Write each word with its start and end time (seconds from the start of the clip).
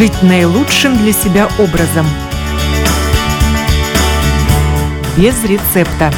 жить 0.00 0.22
наилучшим 0.22 0.96
для 0.96 1.12
себя 1.12 1.46
образом. 1.58 2.06
Без 5.18 5.44
рецепта. 5.44 6.10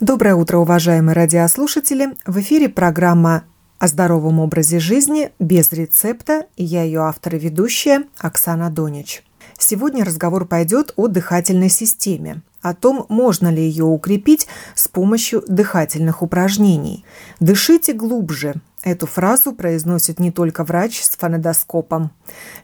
Доброе 0.00 0.34
утро, 0.34 0.56
уважаемые 0.56 1.14
радиослушатели! 1.14 2.16
В 2.24 2.40
эфире 2.40 2.70
программа 2.70 3.44
о 3.78 3.86
здоровом 3.86 4.40
образе 4.40 4.78
жизни 4.78 5.30
без 5.38 5.70
рецепта, 5.72 6.46
и 6.56 6.64
я 6.64 6.84
ее 6.84 7.02
автор 7.02 7.34
и 7.34 7.38
ведущая 7.38 8.04
Оксана 8.16 8.70
Донич. 8.70 9.22
Сегодня 9.58 10.06
разговор 10.06 10.46
пойдет 10.46 10.94
о 10.96 11.06
дыхательной 11.06 11.68
системе, 11.68 12.40
о 12.62 12.72
том, 12.72 13.04
можно 13.10 13.52
ли 13.52 13.62
ее 13.62 13.84
укрепить 13.84 14.48
с 14.74 14.88
помощью 14.88 15.44
дыхательных 15.46 16.22
упражнений. 16.22 17.04
Дышите 17.40 17.92
глубже, 17.92 18.54
Эту 18.84 19.06
фразу 19.06 19.52
произносит 19.52 20.18
не 20.18 20.32
только 20.32 20.64
врач 20.64 21.02
с 21.02 21.10
фонодоскопом. 21.10 22.10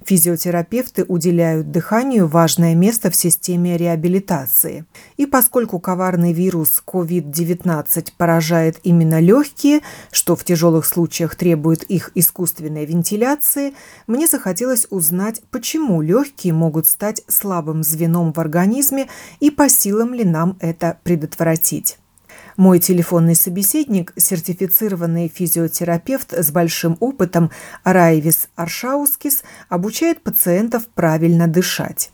Физиотерапевты 0.04 1.04
уделяют 1.04 1.70
дыханию 1.70 2.26
важное 2.26 2.74
место 2.74 3.10
в 3.12 3.14
системе 3.14 3.76
реабилитации. 3.76 4.84
И 5.16 5.26
поскольку 5.26 5.78
коварный 5.78 6.32
вирус 6.32 6.82
COVID-19 6.84 8.12
поражает 8.16 8.80
именно 8.82 9.20
легкие, 9.20 9.82
что 10.10 10.34
в 10.34 10.42
тяжелых 10.42 10.86
случаях 10.86 11.36
требует 11.36 11.84
их 11.84 12.10
искусственной 12.16 12.84
вентиляции, 12.84 13.74
мне 14.08 14.26
захотелось 14.26 14.88
узнать, 14.90 15.40
почему 15.52 16.02
легкие 16.02 16.52
могут 16.52 16.88
стать 16.88 17.22
слабым 17.28 17.84
звеном 17.84 18.32
в 18.32 18.40
организме 18.40 19.08
и 19.38 19.52
по 19.52 19.68
силам 19.68 20.14
ли 20.14 20.24
нам 20.24 20.56
это 20.58 20.98
предотвратить. 21.04 21.96
Мой 22.58 22.80
телефонный 22.80 23.36
собеседник– 23.36 24.12
сертифицированный 24.16 25.28
физиотерапевт 25.32 26.32
с 26.32 26.50
большим 26.50 26.96
опытом 26.98 27.52
Райвис 27.84 28.48
Аршаускис 28.56 29.44
обучает 29.68 30.24
пациентов 30.24 30.88
правильно 30.88 31.46
дышать. 31.46 32.10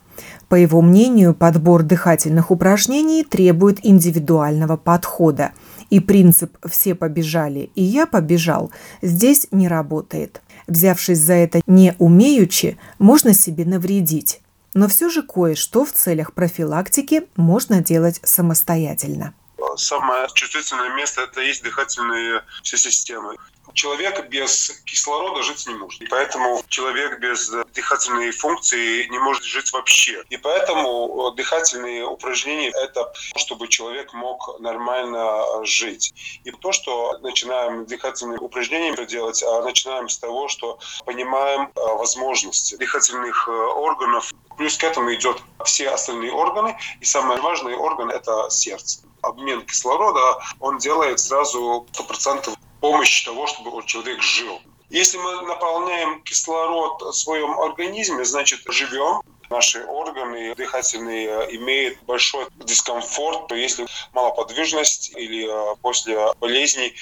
По 0.50 0.54
его 0.54 0.82
мнению, 0.82 1.32
подбор 1.32 1.82
дыхательных 1.82 2.50
упражнений 2.50 3.24
требует 3.24 3.78
индивидуального 3.82 4.76
подхода, 4.76 5.52
и 5.88 5.98
принцип 5.98 6.58
«все 6.68 6.94
побежали, 6.94 7.70
и 7.74 7.82
я 7.82 8.04
побежал» 8.04 8.70
здесь 9.00 9.46
не 9.50 9.66
работает. 9.66 10.42
Взявшись 10.66 11.20
за 11.20 11.32
это 11.32 11.62
не 11.66 11.94
умеючи, 11.98 12.76
можно 12.98 13.32
себе 13.32 13.64
навредить. 13.64 14.42
Но 14.74 14.88
все 14.88 15.08
же 15.08 15.22
кое-что 15.22 15.86
в 15.86 15.92
целях 15.92 16.34
профилактики 16.34 17.22
можно 17.34 17.80
делать 17.80 18.20
самостоятельно 18.24 19.32
самое 19.76 20.28
чувствительное 20.34 20.90
место– 20.90 21.22
это 21.22 21.40
есть 21.40 21.62
дыхательные 21.62 22.44
все 22.62 22.76
системы. 22.76 23.36
Человек 23.72 24.28
без 24.28 24.70
кислорода 24.84 25.42
жить 25.42 25.66
не 25.66 25.74
может. 25.74 26.00
И 26.02 26.06
поэтому 26.06 26.62
человек 26.68 27.18
без 27.18 27.50
дыхательной 27.74 28.30
функции 28.30 29.06
не 29.08 29.18
может 29.18 29.42
жить 29.42 29.72
вообще. 29.72 30.22
И 30.28 30.36
поэтому 30.36 31.32
дыхательные 31.32 32.04
упражнения– 32.04 32.70
это 32.84 33.12
чтобы 33.36 33.68
человек 33.68 34.12
мог 34.12 34.60
нормально 34.60 35.64
жить. 35.64 36.14
И 36.44 36.50
то, 36.50 36.72
что 36.72 37.18
начинаем 37.22 37.86
дыхательные 37.86 38.38
упражнения 38.38 38.94
делать, 39.06 39.42
а 39.42 39.62
начинаем 39.62 40.08
с 40.08 40.18
того, 40.18 40.48
что 40.48 40.78
понимаем 41.04 41.70
а, 41.74 41.94
возможности 41.94 42.76
дыхательных 42.76 43.48
э, 43.48 43.50
органов. 43.50 44.32
Плюс 44.56 44.76
к 44.76 44.84
этому 44.84 45.14
идет 45.14 45.42
все 45.64 45.90
остальные 45.90 46.32
органы. 46.32 46.76
И 47.00 47.04
самый 47.04 47.40
важный 47.40 47.74
орган– 47.74 48.10
это 48.10 48.48
сердце 48.50 49.04
обмен 49.24 49.62
кислорода, 49.62 50.38
он 50.60 50.78
делает 50.78 51.20
сразу 51.20 51.86
100% 51.92 52.56
помощь 52.80 53.24
того, 53.24 53.46
чтобы 53.46 53.84
человек 53.86 54.20
жил. 54.22 54.60
Если 54.90 55.16
мы 55.18 55.42
наполняем 55.42 56.22
кислород 56.22 57.02
в 57.02 57.12
своем 57.12 57.58
организме, 57.58 58.24
значит, 58.24 58.60
живем, 58.68 59.22
наши 59.50 59.84
органы 59.84 60.54
дыхательные 60.54 61.28
э, 61.28 61.56
имеют 61.56 62.02
большой 62.02 62.46
дискомфорт, 62.56 63.52
если 63.52 63.86
малоподвижность 64.12 65.12
или 65.16 65.46
э, 65.46 65.76
после 65.82 66.18
болезней. 66.40 66.94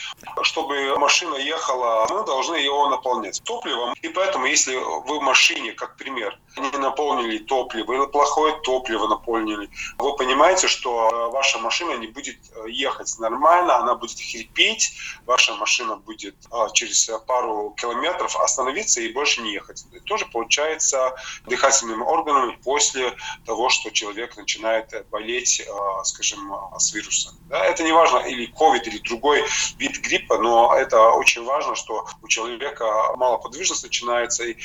Чтобы 0.42 0.98
машина 0.98 1.36
ехала, 1.36 2.06
мы 2.10 2.24
должны 2.24 2.56
ее 2.56 2.88
наполнять 2.88 3.42
топливом. 3.44 3.94
И 4.02 4.08
поэтому, 4.08 4.46
если 4.46 4.74
вы 4.74 5.18
в 5.18 5.22
машине, 5.22 5.72
как 5.72 5.96
пример, 5.96 6.38
не 6.56 6.78
наполнили 6.78 7.38
топливо 7.38 7.92
или 7.92 8.06
плохое 8.06 8.54
топливо 8.62 9.06
наполнили, 9.06 9.70
вы 9.98 10.16
понимаете, 10.16 10.68
что 10.68 11.08
э, 11.08 11.30
ваша 11.30 11.58
машина 11.58 11.96
не 11.98 12.08
будет 12.08 12.38
ехать 12.66 13.18
нормально, 13.18 13.76
она 13.76 13.94
будет 13.94 14.18
хрипеть, 14.18 14.92
ваша 15.26 15.54
машина 15.54 15.96
будет 15.96 16.34
через 16.72 17.10
пару 17.26 17.74
километров 17.78 18.36
остановиться 18.36 19.00
и 19.00 19.12
больше 19.12 19.42
не 19.42 19.52
ехать. 19.52 19.84
Это 19.92 20.04
тоже 20.04 20.26
получается 20.26 21.14
дыхательным 21.46 22.02
органом 22.02 22.31
органами 22.32 22.58
после 22.62 23.14
того, 23.46 23.68
что 23.68 23.90
человек 23.90 24.36
начинает 24.36 25.06
болеть, 25.10 25.60
э, 25.60 26.04
скажем, 26.04 26.52
с 26.78 26.92
вирусом. 26.92 27.34
Да, 27.48 27.64
это 27.64 27.82
не 27.82 27.92
важно, 27.92 28.18
или 28.18 28.52
COVID, 28.52 28.82
или 28.84 28.98
другой 28.98 29.44
вид 29.78 29.98
гриппа, 29.98 30.38
но 30.38 30.74
это 30.74 31.10
очень 31.10 31.44
важно, 31.44 31.74
что 31.74 32.06
у 32.22 32.28
человека 32.28 32.84
малоподвижность 33.16 33.82
начинается, 33.84 34.44
и 34.44 34.56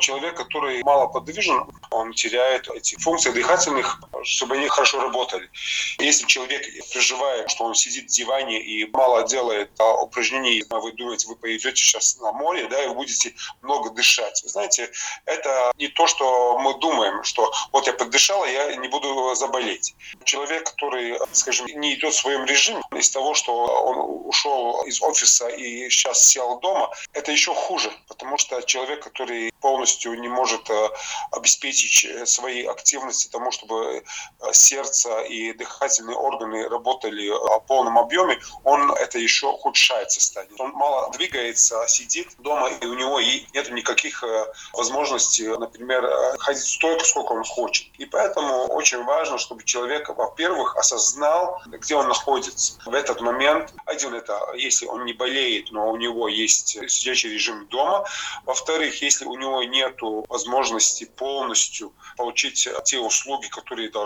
человек, 0.00 0.36
который 0.36 0.82
малоподвижен, 0.82 1.66
он 1.90 2.12
теряет 2.12 2.68
эти 2.68 2.96
функции 3.00 3.30
дыхательных, 3.30 4.00
чтобы 4.26 4.56
они 4.56 4.68
хорошо 4.68 5.00
работали. 5.00 5.50
Если 5.98 6.26
человек 6.26 6.64
переживает, 6.92 7.50
что 7.50 7.64
он 7.64 7.74
сидит 7.74 8.10
в 8.10 8.14
диване 8.14 8.60
и 8.60 8.86
мало 8.90 9.26
делает 9.26 9.70
а, 9.78 10.02
упражнений, 10.02 10.64
вы 10.68 10.92
думаете, 10.92 11.28
вы 11.28 11.36
поедете 11.36 11.82
сейчас 11.82 12.18
на 12.18 12.32
море, 12.32 12.66
да, 12.68 12.84
и 12.84 12.88
будете 12.88 13.34
много 13.62 13.90
дышать. 13.90 14.42
Вы 14.42 14.48
знаете, 14.48 14.90
это 15.24 15.72
не 15.76 15.88
то, 15.88 16.06
что 16.06 16.58
мы 16.58 16.78
думаем 16.78 17.16
что 17.22 17.52
вот 17.72 17.86
я 17.86 17.92
поддышал, 17.92 18.44
я 18.44 18.76
не 18.76 18.88
буду 18.88 19.34
заболеть. 19.34 19.94
Человек, 20.24 20.64
который, 20.64 21.18
скажем, 21.32 21.66
не 21.66 21.94
идет 21.94 22.14
в 22.14 22.18
своем 22.18 22.44
режиме, 22.44 22.82
из 22.94 23.10
того, 23.10 23.34
что 23.34 23.52
он 23.54 24.26
ушел 24.26 24.82
из 24.84 25.00
офиса 25.02 25.48
и 25.48 25.88
сейчас 25.90 26.22
сел 26.26 26.58
дома, 26.60 26.90
это 27.12 27.32
еще 27.32 27.54
хуже, 27.54 27.92
потому 28.08 28.38
что 28.38 28.60
человек, 28.62 29.02
который 29.02 29.52
полностью 29.60 30.18
не 30.18 30.28
может 30.28 30.68
э, 30.70 30.88
обеспечить 31.32 32.04
э, 32.04 32.26
свои 32.26 32.64
активности 32.64 33.28
тому, 33.28 33.50
чтобы 33.50 34.04
сердце 34.52 35.22
и 35.22 35.52
дыхательные 35.52 36.16
органы 36.16 36.68
работали 36.68 37.28
в 37.28 37.60
полном 37.66 37.98
объеме, 37.98 38.38
он 38.64 38.92
это 38.92 39.18
еще 39.18 39.48
ухудшает 39.48 40.10
состояние. 40.10 40.56
Он 40.58 40.72
мало 40.72 41.10
двигается, 41.12 41.84
сидит 41.88 42.28
дома, 42.38 42.68
и 42.68 42.86
у 42.86 42.94
него 42.94 43.20
нет 43.20 43.70
никаких 43.70 44.24
возможностей, 44.72 45.48
например, 45.48 46.08
ходить 46.38 46.64
стойко, 46.64 47.04
сколько 47.04 47.32
он 47.32 47.44
хочет. 47.44 47.86
И 47.98 48.06
поэтому 48.06 48.66
очень 48.66 49.02
важно, 49.04 49.38
чтобы 49.38 49.64
человек, 49.64 50.08
во-первых, 50.08 50.76
осознал, 50.76 51.60
где 51.66 51.96
он 51.96 52.08
находится 52.08 52.78
в 52.86 52.94
этот 52.94 53.20
момент. 53.20 53.74
Один 53.84 54.14
это, 54.14 54.52
если 54.54 54.86
он 54.86 55.04
не 55.04 55.12
болеет, 55.12 55.72
но 55.72 55.90
у 55.90 55.96
него 55.96 56.28
есть 56.28 56.78
сидячий 56.90 57.30
режим 57.32 57.66
дома. 57.66 58.04
Во-вторых, 58.44 59.02
если 59.02 59.24
у 59.24 59.34
него 59.34 59.62
нет 59.64 59.96
возможности 60.28 61.04
полностью 61.04 61.92
получить 62.16 62.68
те 62.84 62.98
услуги, 62.98 63.46
которые 63.48 63.90
должны 63.90 64.05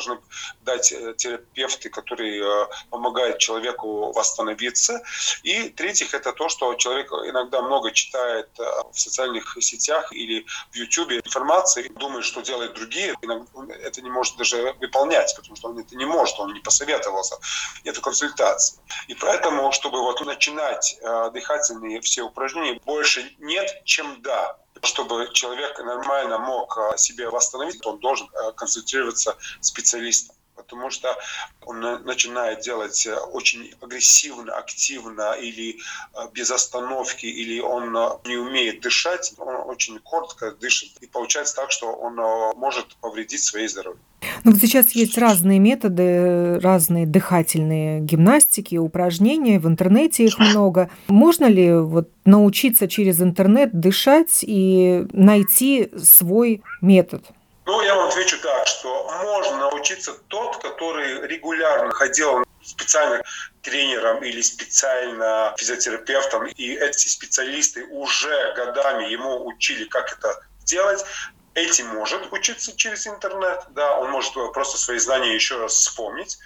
дать 0.62 0.92
э, 0.92 1.14
терапевты, 1.16 1.90
которые 1.90 2.42
э, 2.42 2.66
помогают 2.90 3.38
человеку 3.38 4.12
восстановиться. 4.12 5.02
И 5.42 5.68
третьих 5.70 6.14
это 6.14 6.32
то, 6.32 6.48
что 6.48 6.74
человек 6.74 7.12
иногда 7.12 7.62
много 7.62 7.90
читает 7.92 8.48
э, 8.58 8.62
в 8.92 8.98
социальных 8.98 9.56
сетях 9.60 10.12
или 10.12 10.46
в 10.72 10.76
YouTube 10.76 11.12
информации, 11.12 11.88
думает, 11.88 12.24
что 12.24 12.40
делает 12.40 12.74
другие 12.74 13.14
иногда 13.22 13.74
это 13.82 14.02
не 14.02 14.10
может 14.10 14.36
даже 14.36 14.74
выполнять, 14.80 15.34
потому 15.36 15.56
что 15.56 15.68
он 15.68 15.78
это 15.78 15.96
не 15.96 16.04
может, 16.04 16.38
он 16.38 16.52
не 16.52 16.60
посоветовался, 16.60 17.36
это 17.84 18.00
консультация. 18.00 18.80
И 19.08 19.14
поэтому, 19.14 19.72
чтобы 19.72 20.00
вот 20.00 20.20
начинать 20.24 20.98
дыхательные 21.32 22.00
все 22.00 22.22
упражнения, 22.22 22.80
больше 22.84 23.34
нет, 23.38 23.82
чем 23.84 24.20
да 24.22 24.56
чтобы 24.82 25.30
человек 25.32 25.78
нормально 25.78 26.38
мог 26.38 26.76
э, 26.78 26.96
себе 26.96 27.28
восстановить, 27.28 27.84
он 27.86 27.98
должен 27.98 28.28
э, 28.28 28.52
консультироваться 28.52 29.36
специалистом 29.60 30.36
потому 30.62 30.90
что 30.90 31.16
он 31.62 31.80
начинает 32.04 32.60
делать 32.60 33.06
э, 33.06 33.14
очень 33.14 33.72
агрессивно, 33.80 34.52
активно 34.52 35.32
или 35.32 35.76
э, 35.76 36.28
без 36.32 36.50
остановки, 36.50 37.26
или 37.26 37.60
он 37.60 37.96
э, 37.96 38.08
не 38.26 38.36
умеет 38.36 38.80
дышать, 38.80 39.32
он 39.38 39.68
очень 39.68 39.98
коротко 39.98 40.52
дышит. 40.52 40.90
И 41.00 41.06
получается 41.06 41.56
так, 41.56 41.70
что 41.70 41.92
он 41.92 42.16
может 42.56 42.96
повредить 43.00 43.42
своей 43.42 43.68
здоровье. 43.68 44.00
Ну 44.44 44.52
вот 44.52 44.60
сейчас 44.60 44.92
есть 44.92 45.16
разные 45.18 45.58
методы, 45.58 46.58
разные 46.60 47.06
дыхательные 47.06 48.00
гимнастики, 48.00 48.76
упражнения, 48.76 49.58
в 49.58 49.66
интернете 49.66 50.24
их 50.24 50.38
много. 50.38 50.90
Можно 51.08 51.46
ли 51.46 51.74
вот 51.74 52.10
научиться 52.24 52.86
через 52.88 53.20
интернет 53.20 53.78
дышать 53.78 54.40
и 54.42 55.06
найти 55.12 55.90
свой 55.96 56.62
метод? 56.80 57.24
Ну, 57.70 57.82
я 57.82 57.94
вам 57.94 58.08
отвечу 58.08 58.36
так, 58.40 58.66
что 58.66 59.08
можно 59.22 59.58
научиться 59.58 60.12
тот, 60.26 60.56
который 60.56 61.24
регулярно 61.28 61.92
ходил 61.92 62.42
специально 62.64 63.22
тренером 63.62 64.24
или 64.24 64.40
специально 64.40 65.54
физиотерапевтом, 65.56 66.46
и 66.46 66.72
эти 66.72 67.06
специалисты 67.06 67.84
уже 67.84 68.54
годами 68.54 69.04
ему 69.04 69.46
учили, 69.46 69.84
как 69.84 70.12
это 70.12 70.44
делать. 70.64 71.04
Этим 71.54 71.86
может 71.86 72.32
учиться 72.32 72.76
через 72.76 73.06
интернет, 73.06 73.62
да, 73.68 73.98
он 73.98 74.10
может 74.10 74.34
просто 74.52 74.76
свои 74.76 74.98
знания 74.98 75.32
еще 75.32 75.56
раз 75.56 75.74
вспомнить. 75.74 76.38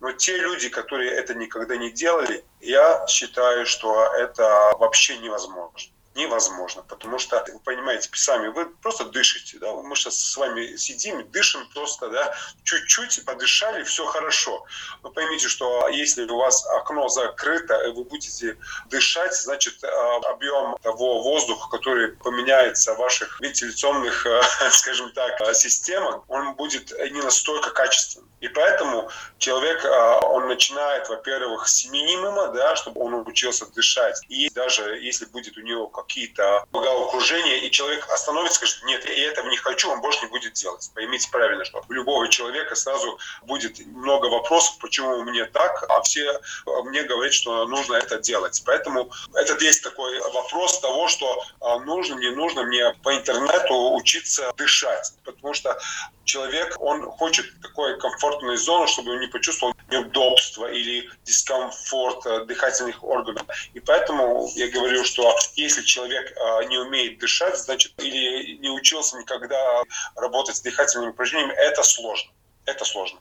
Но 0.00 0.10
те 0.10 0.36
люди, 0.36 0.68
которые 0.68 1.12
это 1.12 1.32
никогда 1.34 1.76
не 1.76 1.92
делали, 1.92 2.44
я 2.60 3.06
считаю, 3.06 3.66
что 3.66 4.12
это 4.16 4.72
вообще 4.80 5.16
невозможно 5.18 5.92
невозможно, 6.14 6.82
потому 6.82 7.18
что, 7.18 7.44
вы 7.52 7.58
понимаете, 7.60 8.08
сами 8.12 8.48
вы 8.48 8.66
просто 8.66 9.04
дышите, 9.04 9.58
да, 9.58 9.72
мы 9.72 9.96
сейчас 9.96 10.18
с 10.18 10.36
вами 10.36 10.76
сидим, 10.76 11.26
дышим 11.30 11.66
просто, 11.74 12.08
да, 12.08 12.34
чуть-чуть 12.64 13.24
подышали, 13.24 13.82
все 13.84 14.04
хорошо. 14.04 14.64
Но 15.02 15.10
поймите, 15.10 15.48
что 15.48 15.88
если 15.88 16.24
у 16.24 16.36
вас 16.36 16.66
окно 16.66 17.08
закрыто, 17.08 17.74
и 17.86 17.92
вы 17.92 18.04
будете 18.04 18.58
дышать, 18.86 19.34
значит, 19.34 19.82
а, 19.84 20.16
объем 20.30 20.76
того 20.82 21.22
воздуха, 21.22 21.68
который 21.70 22.08
поменяется 22.08 22.94
в 22.94 22.98
ваших 22.98 23.40
вентиляционных, 23.40 24.26
скажем 24.70 25.12
так, 25.12 25.40
системах, 25.54 26.22
он 26.28 26.54
будет 26.54 26.92
не 27.10 27.22
настолько 27.22 27.70
качественным. 27.70 28.28
И 28.40 28.48
поэтому 28.48 29.08
человек, 29.38 29.84
а, 29.84 30.18
он 30.20 30.48
начинает, 30.48 31.08
во-первых, 31.08 31.68
с 31.68 31.88
минимума, 31.88 32.48
да, 32.48 32.74
чтобы 32.74 33.00
он 33.00 33.14
учился 33.14 33.66
дышать. 33.66 34.20
И 34.28 34.50
даже 34.50 34.98
если 34.98 35.26
будет 35.26 35.56
у 35.56 35.60
него 35.60 35.86
какие-то 36.02 36.64
головокружения, 36.72 37.56
и 37.58 37.70
человек 37.70 38.08
остановится, 38.10 38.56
скажет, 38.56 38.82
нет, 38.84 39.04
я 39.08 39.28
этого 39.28 39.48
не 39.48 39.56
хочу, 39.56 39.90
он 39.90 40.00
больше 40.00 40.22
не 40.22 40.30
будет 40.30 40.54
делать. 40.54 40.90
Поймите 40.94 41.28
правильно, 41.30 41.64
что 41.64 41.84
у 41.88 41.92
любого 41.92 42.28
человека 42.28 42.74
сразу 42.74 43.18
будет 43.42 43.84
много 43.86 44.26
вопросов, 44.26 44.78
почему 44.80 45.22
мне 45.22 45.44
так, 45.46 45.84
а 45.88 46.00
все 46.02 46.40
мне 46.84 47.02
говорят, 47.02 47.32
что 47.32 47.66
нужно 47.66 47.94
это 47.94 48.18
делать. 48.18 48.62
Поэтому 48.64 49.10
это 49.34 49.62
есть 49.64 49.82
такой 49.82 50.18
вопрос 50.32 50.80
того, 50.80 51.08
что 51.08 51.44
а, 51.60 51.78
нужно, 51.80 52.14
не 52.16 52.30
нужно 52.30 52.64
мне 52.64 52.92
по 53.02 53.14
интернету 53.14 53.94
учиться 53.94 54.52
дышать. 54.56 55.12
Потому 55.24 55.54
что 55.54 55.78
человек, 56.24 56.76
он 56.80 57.10
хочет 57.10 57.46
такой 57.60 57.98
комфортной 57.98 58.56
зоны, 58.56 58.86
чтобы 58.86 59.12
он 59.12 59.20
не 59.20 59.26
почувствовал 59.26 59.74
неудобства 59.90 60.70
или 60.70 61.10
дискомфорт 61.24 62.24
э, 62.26 62.44
дыхательных 62.46 63.02
органов. 63.04 63.46
И 63.74 63.80
поэтому 63.80 64.48
я 64.54 64.68
говорю, 64.68 65.04
что 65.04 65.36
если 65.54 65.82
человек 65.92 66.32
э, 66.32 66.68
не 66.68 66.78
умеет 66.78 67.18
дышать, 67.18 67.58
значит, 67.58 67.92
или 67.98 68.56
не 68.58 68.70
учился 68.70 69.18
никогда 69.18 69.82
работать 70.16 70.56
с 70.56 70.60
дыхательными 70.62 71.10
упражнениями, 71.10 71.52
это 71.52 71.82
сложно. 71.82 72.30
Это 72.64 72.84
сложно. 72.84 73.18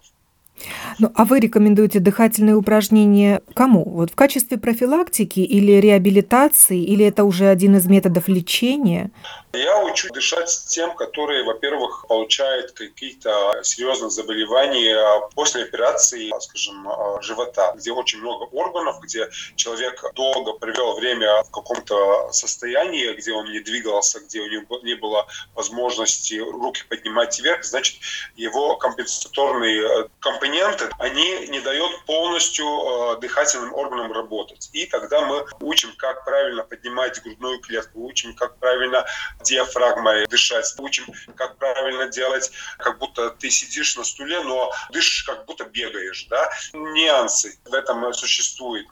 Ну, 1.00 1.12
а 1.16 1.26
вы 1.26 1.40
рекомендуете 1.40 2.00
дыхательные 2.00 2.56
упражнения 2.56 3.42
кому? 3.56 3.84
Вот 3.84 4.12
в 4.12 4.16
качестве 4.16 4.58
профилактики 4.58 5.40
или 5.40 5.74
реабилитации, 5.74 6.84
или 6.84 7.06
это 7.06 7.24
уже 7.24 7.48
один 7.48 7.76
из 7.78 7.88
методов 7.88 8.28
лечения? 8.28 9.10
Я 9.54 9.84
учу 9.84 10.08
дышать 10.14 10.50
тем, 10.70 10.96
которые, 10.96 11.44
во-первых, 11.44 12.06
получают 12.08 12.72
какие-то 12.72 13.60
серьезные 13.64 14.10
заболевания 14.10 14.98
после 15.36 15.64
операции, 15.64 16.32
скажем, 16.40 16.88
живота, 17.22 17.74
где 17.76 17.92
очень 17.92 18.20
много 18.20 18.44
органов, 18.44 19.02
где 19.02 19.30
человек 19.56 20.04
долго 20.16 20.54
провел 20.54 20.96
время 20.96 21.44
в 21.44 21.52
каком-то 21.52 22.32
состоянии, 22.32 23.14
где 23.14 23.34
он 23.34 23.52
не 23.52 23.60
двигался, 23.60 24.22
где 24.22 24.40
у 24.40 24.48
него 24.48 24.80
не 24.84 24.96
было 24.96 25.28
возможности 25.54 26.36
руки 26.36 26.84
поднимать 26.88 27.38
вверх, 27.40 27.66
значит, 27.66 27.98
его 28.36 28.78
компенсаторные 28.78 30.10
компоненты, 30.20 30.90
они 30.98 31.48
не 31.48 31.60
дают 31.60 32.06
полностью 32.06 32.66
э, 32.66 33.20
дыхательным 33.20 33.74
органам 33.74 34.14
работать. 34.14 34.70
И 34.72 34.86
тогда 34.86 35.22
мы 35.22 35.46
учим, 35.60 35.94
как 35.98 36.24
правильно 36.24 36.64
поднимать 36.64 37.22
грудную 37.22 37.60
клетку, 37.60 38.06
учим, 38.06 38.34
как 38.34 38.58
правильно 38.58 39.06
диафрагмой 39.44 40.28
дышать. 40.28 40.74
Учим, 40.78 41.06
как 41.36 41.58
правильно 41.58 42.08
делать, 42.08 42.52
как 42.78 42.98
будто 43.00 43.32
ты 43.32 43.50
сидишь 43.50 43.96
на 43.98 44.04
стуле, 44.04 44.42
но 44.42 44.72
дышишь, 44.92 45.24
как 45.24 45.46
будто 45.46 45.66
бегаешь. 45.66 46.26
Да? 46.30 46.50
Нюансы 46.74 47.60
в 47.66 47.74
этом 47.74 48.14
существуют. 48.14 48.88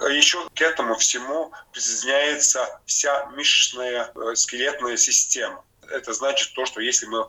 Еще 0.00 0.46
к 0.54 0.60
этому 0.60 0.96
всему 0.96 1.52
присоединяется 1.72 2.80
вся 2.86 3.26
мышечная 3.26 4.12
э, 4.14 4.34
скелетная 4.34 4.96
система. 4.96 5.64
Это 5.90 6.12
значит 6.12 6.52
то, 6.54 6.66
что 6.66 6.80
если 6.80 7.06
мы 7.06 7.26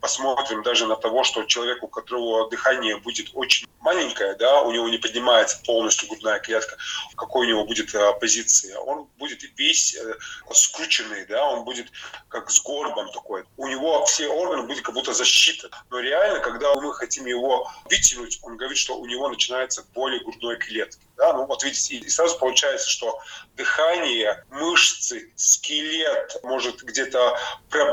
посмотрим 0.00 0.62
даже 0.62 0.86
на 0.86 0.96
того, 0.96 1.24
что 1.24 1.44
человек, 1.44 1.82
у 1.82 1.88
которого 1.88 2.48
дыхание 2.50 2.96
будет 2.96 3.30
очень 3.34 3.66
маленькое, 3.80 4.34
да, 4.34 4.62
у 4.62 4.72
него 4.72 4.88
не 4.88 4.98
поднимается 4.98 5.60
полностью 5.64 6.08
грудная 6.08 6.38
клетка, 6.40 6.76
какой 7.16 7.46
у 7.46 7.48
него 7.48 7.64
будет 7.64 7.94
э, 7.94 8.12
позиция, 8.20 8.78
он 8.78 9.08
будет 9.18 9.42
весь 9.56 9.94
э, 9.94 10.14
скрученный, 10.52 11.26
да, 11.26 11.44
он 11.44 11.64
будет 11.64 11.88
как 12.28 12.50
с 12.50 12.60
горбом 12.62 13.10
такой. 13.12 13.44
У 13.56 13.66
него 13.68 14.04
все 14.06 14.28
органы 14.28 14.62
будут 14.62 14.82
как 14.82 14.94
будто 14.94 15.12
защита. 15.12 15.68
Но 15.90 16.00
реально, 16.00 16.40
когда 16.40 16.74
мы 16.74 16.94
хотим 16.94 17.26
его 17.26 17.70
вытянуть, 17.84 18.38
он 18.42 18.56
говорит, 18.56 18.78
что 18.78 18.96
у 18.96 19.06
него 19.06 19.28
начинается 19.28 19.84
боли 19.94 20.18
грудной 20.18 20.56
клетки. 20.56 21.04
Да? 21.16 21.32
Ну 21.32 21.46
вот 21.46 21.62
видите, 21.62 21.96
и 21.96 22.08
сразу 22.08 22.38
получается, 22.38 22.88
что 22.88 23.20
дыхание, 23.54 24.44
мышцы, 24.50 25.30
скелет, 25.36 26.36
может 26.42 26.82
где-то 26.82 27.38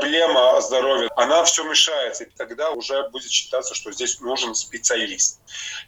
проблема 0.02 0.60
здоровья, 0.60 1.08
она 1.16 1.44
все 1.44 1.62
мешается. 1.64 2.24
И 2.24 2.30
тогда 2.36 2.70
уже 2.70 3.08
будет 3.10 3.30
считаться, 3.30 3.74
что 3.74 3.92
здесь 3.92 4.20
нужен 4.20 4.54
специалист. 4.54 5.40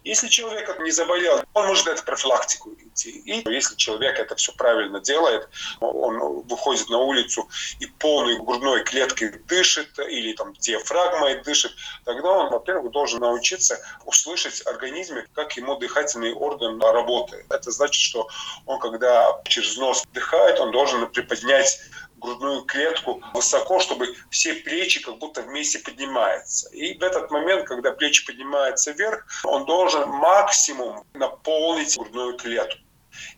Если 0.05 0.28
человек 0.28 0.78
не 0.81 0.90
заболел, 0.93 1.43
он 1.52 1.66
может 1.66 1.88
это 1.88 2.02
профилактику 2.05 2.75
идти. 2.75 3.11
И 3.11 3.43
если 3.50 3.75
человек 3.75 4.19
это 4.19 4.37
все 4.37 4.52
правильно 4.52 5.00
делает, 5.00 5.49
он 5.81 6.43
выходит 6.46 6.88
на 6.90 6.99
улицу 6.99 7.49
и 7.81 7.87
полной 7.87 8.38
грудной 8.38 8.84
клеткой 8.84 9.31
дышит 9.49 9.99
или 9.99 10.32
там 10.34 10.52
диафрагмой 10.55 11.43
дышит, 11.43 11.72
тогда 12.05 12.31
он, 12.31 12.50
во-первых, 12.50 12.93
должен 12.93 13.20
научиться 13.20 13.78
услышать 14.05 14.62
в 14.62 14.67
организме, 14.69 15.26
как 15.34 15.56
ему 15.56 15.76
дыхательный 15.76 16.32
орган 16.32 16.81
работает. 16.81 17.46
Это 17.50 17.70
значит, 17.72 18.00
что 18.00 18.28
он, 18.67 18.78
когда 18.78 19.40
через 19.46 19.76
нос 19.76 20.05
вдыхает, 20.10 20.60
он 20.60 20.70
должен 20.70 21.06
приподнять 21.10 21.81
грудную 22.24 22.62
клетку 22.62 23.22
высоко, 23.34 23.78
чтобы 23.78 24.14
все 24.30 24.54
плечи 24.54 25.00
как 25.00 25.18
будто 25.18 25.42
вместе 25.42 25.78
поднимаются. 25.78 26.68
И 26.70 26.98
в 26.98 27.02
этот 27.02 27.30
момент, 27.30 27.66
когда 27.66 27.92
плечи 27.92 28.26
поднимаются 28.26 28.92
вверх, 28.92 29.26
он 29.44 29.64
должен 29.66 30.08
максимум 30.08 31.06
наполнить 31.14 31.96
грудную 31.96 32.36
клетку. 32.36 32.80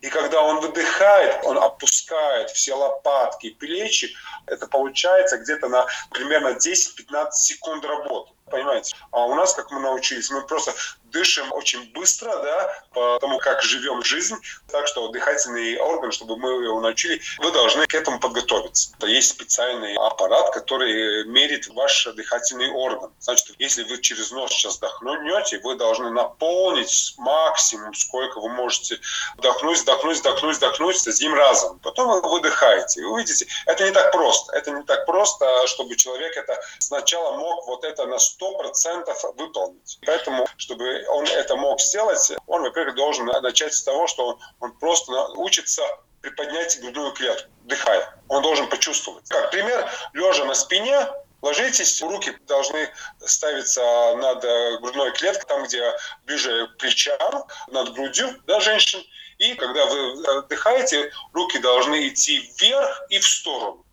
И 0.00 0.08
когда 0.08 0.42
он 0.42 0.60
выдыхает, 0.60 1.44
он 1.44 1.58
опускает 1.58 2.50
все 2.50 2.74
лопатки, 2.74 3.50
плечи, 3.50 4.14
это 4.46 4.66
получается 4.66 5.36
где-то 5.38 5.68
на 5.68 5.86
примерно 6.12 6.56
10-15 6.56 7.32
секунд 7.32 7.84
работы. 7.84 8.32
Понимаете? 8.50 8.94
А 9.10 9.26
у 9.26 9.34
нас, 9.34 9.54
как 9.54 9.70
мы 9.70 9.80
научились, 9.80 10.30
мы 10.30 10.42
просто 10.46 10.72
дышим 11.04 11.52
очень 11.52 11.92
быстро, 11.92 12.36
да, 12.42 12.84
по 12.92 13.18
тому, 13.20 13.38
как 13.38 13.62
живем 13.62 14.02
жизнь. 14.04 14.36
Так 14.70 14.86
что 14.86 15.08
дыхательный 15.08 15.78
орган, 15.78 16.12
чтобы 16.12 16.36
мы 16.36 16.50
его 16.64 16.80
научили, 16.80 17.20
вы 17.38 17.50
должны 17.52 17.86
к 17.86 17.94
этому 17.94 18.20
подготовиться. 18.20 18.90
Есть 19.02 19.30
специальный 19.30 19.96
аппарат, 19.96 20.52
который 20.52 21.24
мерит 21.26 21.68
ваш 21.68 22.06
дыхательный 22.14 22.70
орган. 22.70 23.12
Значит, 23.18 23.54
если 23.58 23.82
вы 23.84 24.00
через 24.00 24.30
нос 24.30 24.52
сейчас 24.52 24.76
вдохнете, 24.76 25.58
вы 25.60 25.74
должны 25.76 26.10
наполнить 26.10 27.14
максимум, 27.18 27.94
сколько 27.94 28.40
вы 28.40 28.48
можете 28.50 29.00
вдохнуть, 29.36 29.80
вдохнуть, 29.80 30.18
вдохнуть, 30.18 30.56
вдохнуть 30.56 30.98
с 30.98 31.06
одним 31.06 31.34
разом. 31.34 31.78
Потом 31.80 32.08
вы 32.08 32.20
выдыхаете. 32.20 33.00
И 33.00 33.04
вы 33.04 33.12
увидите, 33.12 33.46
это 33.66 33.84
не 33.84 33.90
так 33.90 34.12
просто. 34.12 34.54
Это 34.54 34.70
не 34.70 34.82
так 34.82 35.06
просто, 35.06 35.66
чтобы 35.66 35.96
человек 35.96 36.36
это 36.36 36.60
сначала 36.78 37.36
мог 37.36 37.66
вот 37.66 37.84
это 37.84 38.06
на 38.06 38.18
100% 38.40 39.34
выполнить. 39.36 39.98
Поэтому, 40.04 40.46
чтобы 40.56 41.04
он 41.08 41.26
это 41.26 41.56
мог 41.56 41.80
сделать, 41.80 42.32
он, 42.46 42.62
во-первых, 42.62 42.96
должен 42.96 43.26
начать 43.26 43.74
с 43.74 43.82
того, 43.82 44.06
что 44.06 44.26
он, 44.26 44.38
он 44.60 44.72
просто 44.78 45.12
учится 45.36 45.82
приподнять 46.20 46.80
грудную 46.80 47.12
клетку, 47.12 47.48
дыхая. 47.64 48.18
Он 48.28 48.42
должен 48.42 48.68
почувствовать. 48.68 49.28
Как 49.28 49.50
пример, 49.50 49.88
лежа 50.12 50.44
на 50.44 50.54
спине, 50.54 51.08
ложитесь, 51.42 52.02
руки 52.02 52.36
должны 52.46 52.88
ставиться 53.24 53.82
над 54.16 54.42
грудной 54.80 55.12
клеткой, 55.12 55.46
там, 55.46 55.64
где 55.64 55.92
ближе 56.24 56.68
к 56.68 56.78
плечам, 56.78 57.44
над 57.68 57.92
грудью, 57.94 58.42
да, 58.46 58.60
женщин. 58.60 59.00
И 59.38 59.54
когда 59.54 59.86
вы 59.86 60.24
отдыхаете, 60.24 61.12
руки 61.32 61.58
должны 61.58 62.08
идти 62.08 62.50
вверх 62.58 63.02
и 63.10 63.18
в 63.18 63.26
сторону 63.26 63.85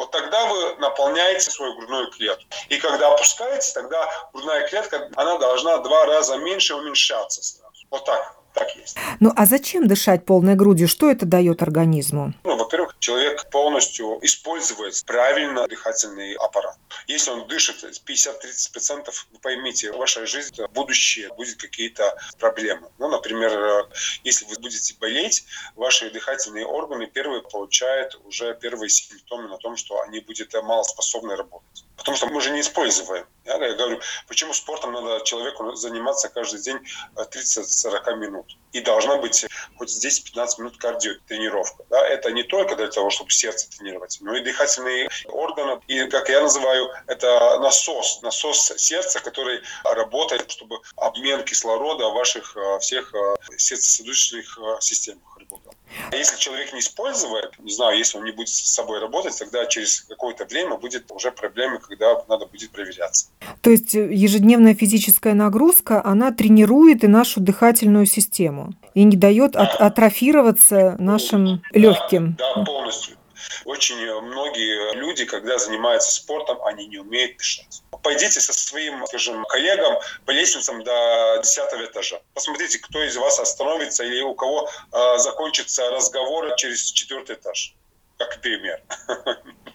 вот 0.00 0.12
тогда 0.12 0.46
вы 0.46 0.76
наполняете 0.76 1.50
свою 1.50 1.76
грудную 1.76 2.10
клетку. 2.10 2.42
И 2.70 2.78
когда 2.78 3.12
опускаете, 3.12 3.70
тогда 3.74 4.10
грудная 4.32 4.66
клетка, 4.66 5.10
она 5.14 5.36
должна 5.36 5.76
два 5.76 6.06
раза 6.06 6.38
меньше 6.38 6.74
уменьшаться 6.74 7.42
сразу. 7.42 7.86
Вот 7.90 8.06
так. 8.06 8.39
Так 8.54 8.74
есть. 8.76 8.96
Ну 9.20 9.32
а 9.36 9.46
зачем 9.46 9.86
дышать 9.86 10.24
полной 10.24 10.54
грудью? 10.54 10.88
Что 10.88 11.10
это 11.10 11.26
дает 11.26 11.62
организму? 11.62 12.34
Ну, 12.44 12.56
во-первых, 12.56 12.96
человек 12.98 13.48
полностью 13.50 14.18
использует 14.22 15.02
правильно 15.06 15.66
дыхательный 15.68 16.34
аппарат. 16.34 16.76
Если 17.06 17.30
он 17.30 17.46
дышит 17.46 17.84
50-30%, 17.84 19.06
вы 19.32 19.38
поймите, 19.40 19.92
в 19.92 19.96
вашей 19.96 20.26
жизни 20.26 20.66
в 20.66 20.72
будущее 20.72 21.28
будет 21.34 21.56
какие-то 21.56 22.16
проблемы. 22.38 22.88
Ну, 22.98 23.08
например, 23.08 23.88
если 24.24 24.46
вы 24.46 24.56
будете 24.60 24.94
болеть, 24.98 25.44
ваши 25.76 26.10
дыхательные 26.10 26.66
органы 26.66 27.06
первые 27.06 27.42
получают 27.42 28.20
уже 28.24 28.54
первые 28.54 28.88
симптомы 28.88 29.48
на 29.48 29.58
том, 29.58 29.76
что 29.76 30.00
они 30.02 30.20
будут 30.20 30.52
мало 30.62 30.82
способны 30.82 31.36
работать. 31.36 31.84
Потому 32.00 32.16
что 32.16 32.28
мы 32.28 32.40
же 32.40 32.50
не 32.50 32.60
используем. 32.60 33.26
Я 33.44 33.58
говорю, 33.74 34.00
почему 34.26 34.54
спортом 34.54 34.92
надо 34.92 35.22
человеку 35.24 35.74
заниматься 35.74 36.30
каждый 36.30 36.62
день 36.62 36.78
30-40 37.14 38.16
минут. 38.16 38.56
И 38.72 38.80
должна 38.80 39.16
быть 39.18 39.44
хоть 39.76 39.90
10-15 39.90 40.46
минут 40.58 40.78
кардиотренировка. 40.78 41.84
Да? 41.90 42.06
Это 42.06 42.30
не 42.30 42.42
только 42.42 42.74
для 42.76 42.88
того, 42.88 43.10
чтобы 43.10 43.30
сердце 43.32 43.68
тренировать, 43.70 44.16
но 44.22 44.34
и 44.34 44.40
дыхательные 44.40 45.10
органы. 45.26 45.78
И, 45.88 46.06
как 46.06 46.30
я 46.30 46.40
называю, 46.40 46.90
это 47.06 47.58
насос, 47.58 48.22
насос 48.22 48.72
сердца, 48.78 49.20
который 49.20 49.60
работает, 49.84 50.50
чтобы 50.50 50.78
обмен 50.96 51.44
кислорода 51.44 52.08
в 52.08 52.14
ваших 52.14 52.56
э, 52.56 52.78
всех 52.78 53.14
э, 53.14 53.34
сердцесосудистых 53.58 54.58
э, 54.58 54.80
системах 54.80 55.36
работал. 55.36 55.74
А 56.10 56.16
если 56.16 56.36
человек 56.38 56.72
не 56.72 56.80
использует, 56.80 57.58
не 57.58 57.72
знаю, 57.72 57.98
если 57.98 58.18
он 58.18 58.24
не 58.24 58.32
будет 58.32 58.48
с 58.48 58.72
собой 58.72 59.00
работать, 59.00 59.36
тогда 59.38 59.66
через 59.66 60.02
какое-то 60.02 60.44
время 60.44 60.76
будет 60.76 61.10
уже 61.10 61.32
проблемы, 61.32 61.78
когда 61.90 62.22
надо 62.28 62.46
будет 62.46 62.70
проверяться. 62.70 63.26
То 63.60 63.70
есть 63.70 63.94
ежедневная 63.94 64.74
физическая 64.74 65.34
нагрузка, 65.34 66.02
она 66.04 66.30
тренирует 66.30 67.04
и 67.04 67.08
нашу 67.08 67.40
дыхательную 67.40 68.06
систему 68.06 68.72
и 68.94 69.02
не 69.04 69.16
дает 69.16 69.52
да. 69.52 69.62
от, 69.62 69.80
атрофироваться 69.80 70.96
нашим 70.98 71.62
да, 71.72 71.78
легким. 71.78 72.36
Да, 72.38 72.64
полностью. 72.64 73.16
Очень 73.64 73.96
многие 74.22 74.94
люди, 74.94 75.24
когда 75.24 75.58
занимаются 75.58 76.12
спортом, 76.12 76.62
они 76.64 76.86
не 76.86 76.98
умеют 76.98 77.36
дышать. 77.38 77.82
Пойдите 78.02 78.40
со 78.40 78.52
своим, 78.52 79.04
скажем, 79.06 79.44
коллегам 79.44 79.98
по 80.24 80.30
лестницам 80.30 80.82
до 80.84 81.40
10 81.42 81.90
этажа. 81.90 82.20
Посмотрите, 82.34 82.78
кто 82.78 83.02
из 83.02 83.16
вас 83.16 83.38
остановится 83.38 84.04
или 84.04 84.22
у 84.22 84.34
кого 84.34 84.68
э, 84.92 85.18
закончится 85.18 85.90
разговор 85.90 86.54
через 86.56 86.92
четвертый 86.92 87.36
этаж 87.36 87.74
как 88.20 88.40
пример. 88.40 88.80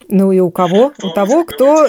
Ну 0.07 0.31
и 0.31 0.39
у 0.39 0.51
кого? 0.51 0.91
Кто 0.91 1.07
у 1.07 1.13
того, 1.13 1.45
кто 1.45 1.87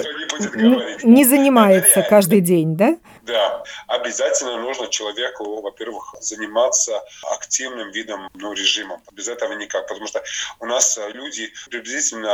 не 1.03 1.23
занимается 1.23 2.01
каждый 2.01 2.41
день, 2.41 2.75
да? 2.75 2.97
Да, 3.27 3.61
обязательно 3.87 4.57
нужно 4.57 4.87
человеку, 4.87 5.61
во-первых, 5.61 6.15
заниматься 6.21 7.03
активным 7.33 7.91
видом 7.91 8.29
ну, 8.35 8.53
режимом. 8.53 9.01
Без 9.11 9.27
этого 9.27 9.51
никак, 9.53 9.85
потому 9.87 10.07
что 10.07 10.23
у 10.61 10.65
нас 10.65 10.97
э, 10.97 11.11
люди 11.11 11.51
приблизительно 11.69 12.29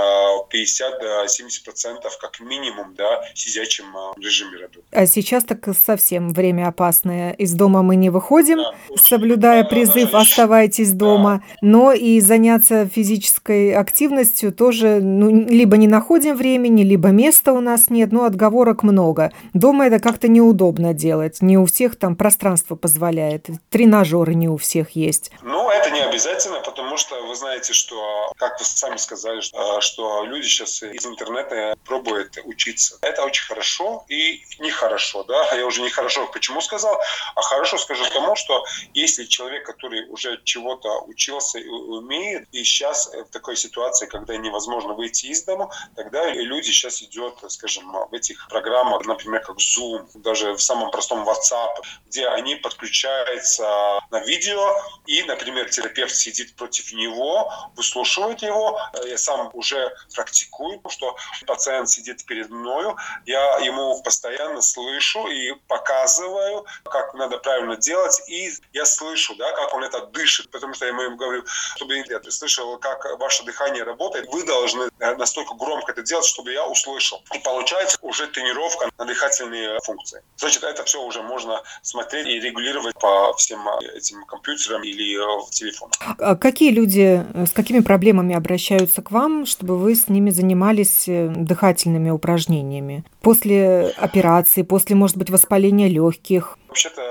50-70% 0.51 2.03
как 2.21 2.39
минимум 2.39 2.93
да, 2.93 3.23
в 3.33 3.39
сидячем 3.39 3.85
э, 3.85 4.21
режиме 4.21 4.57
работают. 4.57 4.85
А 4.91 5.07
сейчас 5.07 5.43
так 5.45 5.67
совсем 5.75 6.31
время 6.31 6.67
опасное. 6.67 7.31
Из 7.33 7.53
дома 7.53 7.81
мы 7.81 7.95
не 7.95 8.11
выходим, 8.11 8.57
да, 8.57 8.73
соблюдая 8.95 9.63
да, 9.63 9.69
призыв 9.69 10.11
да, 10.11 10.19
«оставайтесь 10.21 10.91
дома», 10.91 11.43
да. 11.49 11.57
но 11.61 11.91
и 11.91 12.19
заняться 12.19 12.87
физической 12.87 13.73
активностью 13.73 14.53
тоже 14.53 14.99
ну, 15.01 15.31
либо 15.31 15.75
не 15.77 15.87
находим 15.87 16.35
времени, 16.35 16.83
либо 16.83 17.07
места 17.09 17.51
у 17.51 17.61
нас 17.61 17.89
нет, 17.89 18.11
но 18.11 18.25
отговорок 18.25 18.83
много. 18.83 19.31
Дома 19.55 19.87
это 19.87 19.99
как-то 19.99 20.27
неудобно 20.27 20.82
удобно 20.83 20.93
делать. 20.93 21.41
Не 21.41 21.57
у 21.57 21.65
всех 21.65 21.97
там 21.97 22.15
пространство 22.15 22.75
позволяет. 22.75 23.47
Тренажеры 23.69 24.35
не 24.35 24.47
у 24.47 24.57
всех 24.57 24.91
есть. 24.91 25.31
Ну, 25.41 25.69
это 25.69 25.89
не 25.89 26.01
обязательно, 26.01 26.59
потому 26.59 26.97
что 26.97 27.21
вы 27.23 27.35
знаете, 27.35 27.73
что, 27.73 28.31
как 28.37 28.59
вы 28.59 28.65
сами 28.65 28.97
сказали, 28.97 29.41
что, 29.41 29.81
что 29.81 30.25
люди 30.25 30.47
сейчас 30.47 30.83
из 30.83 31.05
интернета 31.05 31.75
пробуют 31.85 32.37
учиться. 32.45 32.97
Это 33.01 33.23
очень 33.23 33.45
хорошо 33.45 34.05
и 34.09 34.41
нехорошо. 34.59 35.23
Да? 35.23 35.55
Я 35.55 35.65
уже 35.65 35.81
нехорошо 35.81 36.27
почему 36.33 36.61
сказал, 36.61 36.99
а 37.35 37.41
хорошо 37.41 37.77
скажу 37.77 38.03
тому, 38.13 38.35
что 38.35 38.63
если 38.93 39.25
человек, 39.25 39.65
который 39.65 40.07
уже 40.09 40.39
чего-то 40.43 41.01
учился 41.07 41.59
и 41.59 41.67
умеет, 41.67 42.47
и 42.51 42.63
сейчас 42.63 43.07
в 43.13 43.31
такой 43.31 43.55
ситуации, 43.55 44.07
когда 44.07 44.37
невозможно 44.37 44.93
выйти 44.93 45.27
из 45.27 45.43
дома, 45.43 45.69
тогда 45.95 46.33
люди 46.33 46.71
сейчас 46.71 47.01
идет, 47.01 47.35
скажем, 47.47 47.91
в 47.91 48.13
этих 48.13 48.47
программах, 48.49 49.05
например, 49.05 49.41
как 49.41 49.57
Zoom, 49.57 50.07
даже 50.15 50.53
в 50.53 50.61
самом 50.73 50.91
простом 50.91 51.29
WhatsApp, 51.29 51.69
где 52.07 52.27
они 52.27 52.55
подключаются 52.55 53.63
на 54.09 54.19
видео, 54.21 54.75
и, 55.05 55.21
например, 55.23 55.69
терапевт 55.69 56.15
сидит 56.15 56.55
против 56.55 56.91
него, 56.93 57.51
выслушивает 57.75 58.41
его. 58.41 58.79
Я 59.05 59.17
сам 59.17 59.49
уже 59.53 59.93
практикую, 60.15 60.81
что 60.89 61.15
пациент 61.45 61.89
сидит 61.89 62.25
перед 62.25 62.49
мною, 62.49 62.97
я 63.25 63.59
ему 63.59 64.01
постоянно 64.01 64.61
слышу 64.61 65.27
и 65.27 65.53
показываю, 65.67 66.65
как 66.85 67.13
надо 67.13 67.37
правильно 67.37 67.75
делать, 67.75 68.21
и 68.27 68.51
я 68.73 68.85
слышу, 68.85 69.35
да, 69.35 69.51
как 69.51 69.73
он 69.75 69.83
это 69.83 70.07
дышит, 70.07 70.49
потому 70.51 70.73
что 70.73 70.85
я 70.85 70.91
ему 70.91 71.15
говорю, 71.15 71.43
чтобы 71.75 71.95
я 71.95 72.19
слышал, 72.31 72.77
как 72.79 73.05
ваше 73.19 73.43
дыхание 73.43 73.83
работает, 73.83 74.27
вы 74.29 74.43
должны 74.43 74.89
настолько 74.99 75.53
громко 75.53 75.91
это 75.91 76.01
делать, 76.01 76.25
чтобы 76.25 76.51
я 76.51 76.65
услышал. 76.65 77.21
И 77.33 77.39
получается 77.39 77.97
уже 78.01 78.27
тренировка 78.27 78.89
на 78.97 79.05
дыхательные 79.05 79.79
функции. 79.81 80.23
Значит, 80.37 80.62
это 80.67 80.83
все 80.83 81.03
уже 81.03 81.21
можно 81.21 81.61
смотреть 81.81 82.27
и 82.27 82.39
регулировать 82.39 82.95
по 82.99 83.33
всем 83.33 83.67
этим 83.95 84.23
компьютерам 84.25 84.83
или 84.83 85.17
в 85.45 85.49
телефонах. 85.51 85.93
А 86.19 86.35
какие 86.35 86.71
люди 86.71 87.25
с 87.45 87.51
какими 87.51 87.79
проблемами 87.79 88.35
обращаются 88.35 89.01
к 89.01 89.11
вам, 89.11 89.45
чтобы 89.45 89.77
вы 89.77 89.95
с 89.95 90.07
ними 90.07 90.29
занимались 90.29 91.07
э, 91.07 91.27
дыхательными 91.27 92.09
упражнениями? 92.09 93.03
После 93.21 93.93
операции, 93.97 94.63
после, 94.63 94.95
может 94.95 95.17
быть, 95.17 95.29
воспаления 95.29 95.87
легких? 95.87 96.57
Вообще-то, 96.67 97.01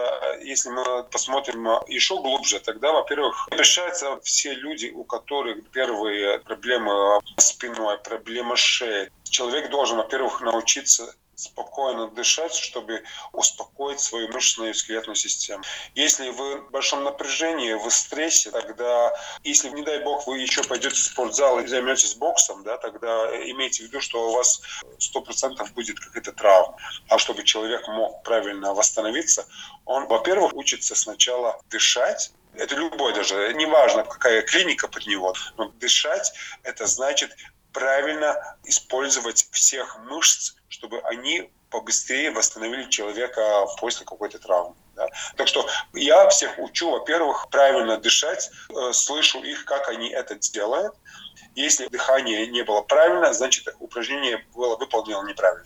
если 0.42 0.70
мы 0.70 1.04
посмотрим 1.04 1.66
еще 1.86 2.20
глубже, 2.20 2.60
тогда, 2.60 2.92
во-первых, 2.92 3.48
обращаются 3.50 4.18
все 4.22 4.54
люди, 4.54 4.90
у 4.92 5.04
которых 5.04 5.58
первые 5.70 6.40
проблемы 6.40 7.20
спиной, 7.36 7.98
проблемы 7.98 8.56
шеи. 8.56 9.10
Человек 9.22 9.70
должен, 9.70 9.98
во-первых, 9.98 10.40
научиться 10.42 11.14
спокойно 11.42 12.08
дышать, 12.08 12.54
чтобы 12.54 13.02
успокоить 13.32 14.00
свою 14.00 14.28
мышечную 14.32 14.70
и 14.70 14.74
скелетную 14.74 15.16
систему. 15.16 15.62
Если 15.94 16.30
вы 16.30 16.60
в 16.60 16.70
большом 16.70 17.04
напряжении, 17.04 17.72
вы 17.72 17.90
в 17.90 17.94
стрессе, 17.94 18.50
тогда, 18.50 19.12
если, 19.42 19.68
не 19.70 19.82
дай 19.82 20.02
бог, 20.02 20.26
вы 20.26 20.38
еще 20.38 20.62
пойдете 20.62 20.96
в 20.96 20.98
спортзал 20.98 21.60
и 21.60 21.66
займетесь 21.66 22.14
боксом, 22.14 22.62
да, 22.62 22.78
тогда 22.78 23.28
имейте 23.50 23.84
в 23.84 23.86
виду, 23.86 24.00
что 24.00 24.30
у 24.30 24.32
вас 24.32 24.62
100% 24.98 25.72
будет 25.72 26.00
какая-то 26.00 26.32
травма. 26.32 26.76
А 27.08 27.18
чтобы 27.18 27.42
человек 27.44 27.86
мог 27.88 28.22
правильно 28.22 28.74
восстановиться, 28.74 29.46
он, 29.84 30.06
во-первых, 30.06 30.54
учится 30.54 30.94
сначала 30.94 31.60
дышать, 31.70 32.32
это 32.54 32.74
любой 32.74 33.14
даже, 33.14 33.54
неважно, 33.54 34.04
какая 34.04 34.42
клиника 34.42 34.86
под 34.86 35.06
него, 35.06 35.34
но 35.56 35.68
дышать– 35.68 36.32
это 36.62 36.86
значит 36.86 37.34
правильно 37.72 38.56
использовать 38.64 39.48
всех 39.50 39.98
мышц, 40.10 40.54
чтобы 40.68 41.00
они 41.00 41.50
побыстрее 41.70 42.30
восстановили 42.30 42.88
человека 42.90 43.66
после 43.80 44.04
какой-то 44.04 44.38
травмы. 44.38 44.74
Да. 44.94 45.08
Так 45.36 45.48
что 45.48 45.66
я 45.94 46.28
всех 46.28 46.58
учу, 46.58 46.90
во-первых, 46.90 47.48
правильно 47.50 47.96
дышать, 47.96 48.50
э, 48.68 48.92
слышу 48.92 49.42
их, 49.42 49.64
как 49.64 49.88
они 49.88 50.10
это 50.10 50.34
делают. 50.34 50.94
Если 51.54 51.86
дыхание 51.86 52.46
не 52.46 52.62
было 52.62 52.82
правильно, 52.82 53.32
значит 53.32 53.74
упражнение 53.78 54.44
было 54.54 54.76
выполнено 54.76 55.26
неправильно. 55.26 55.64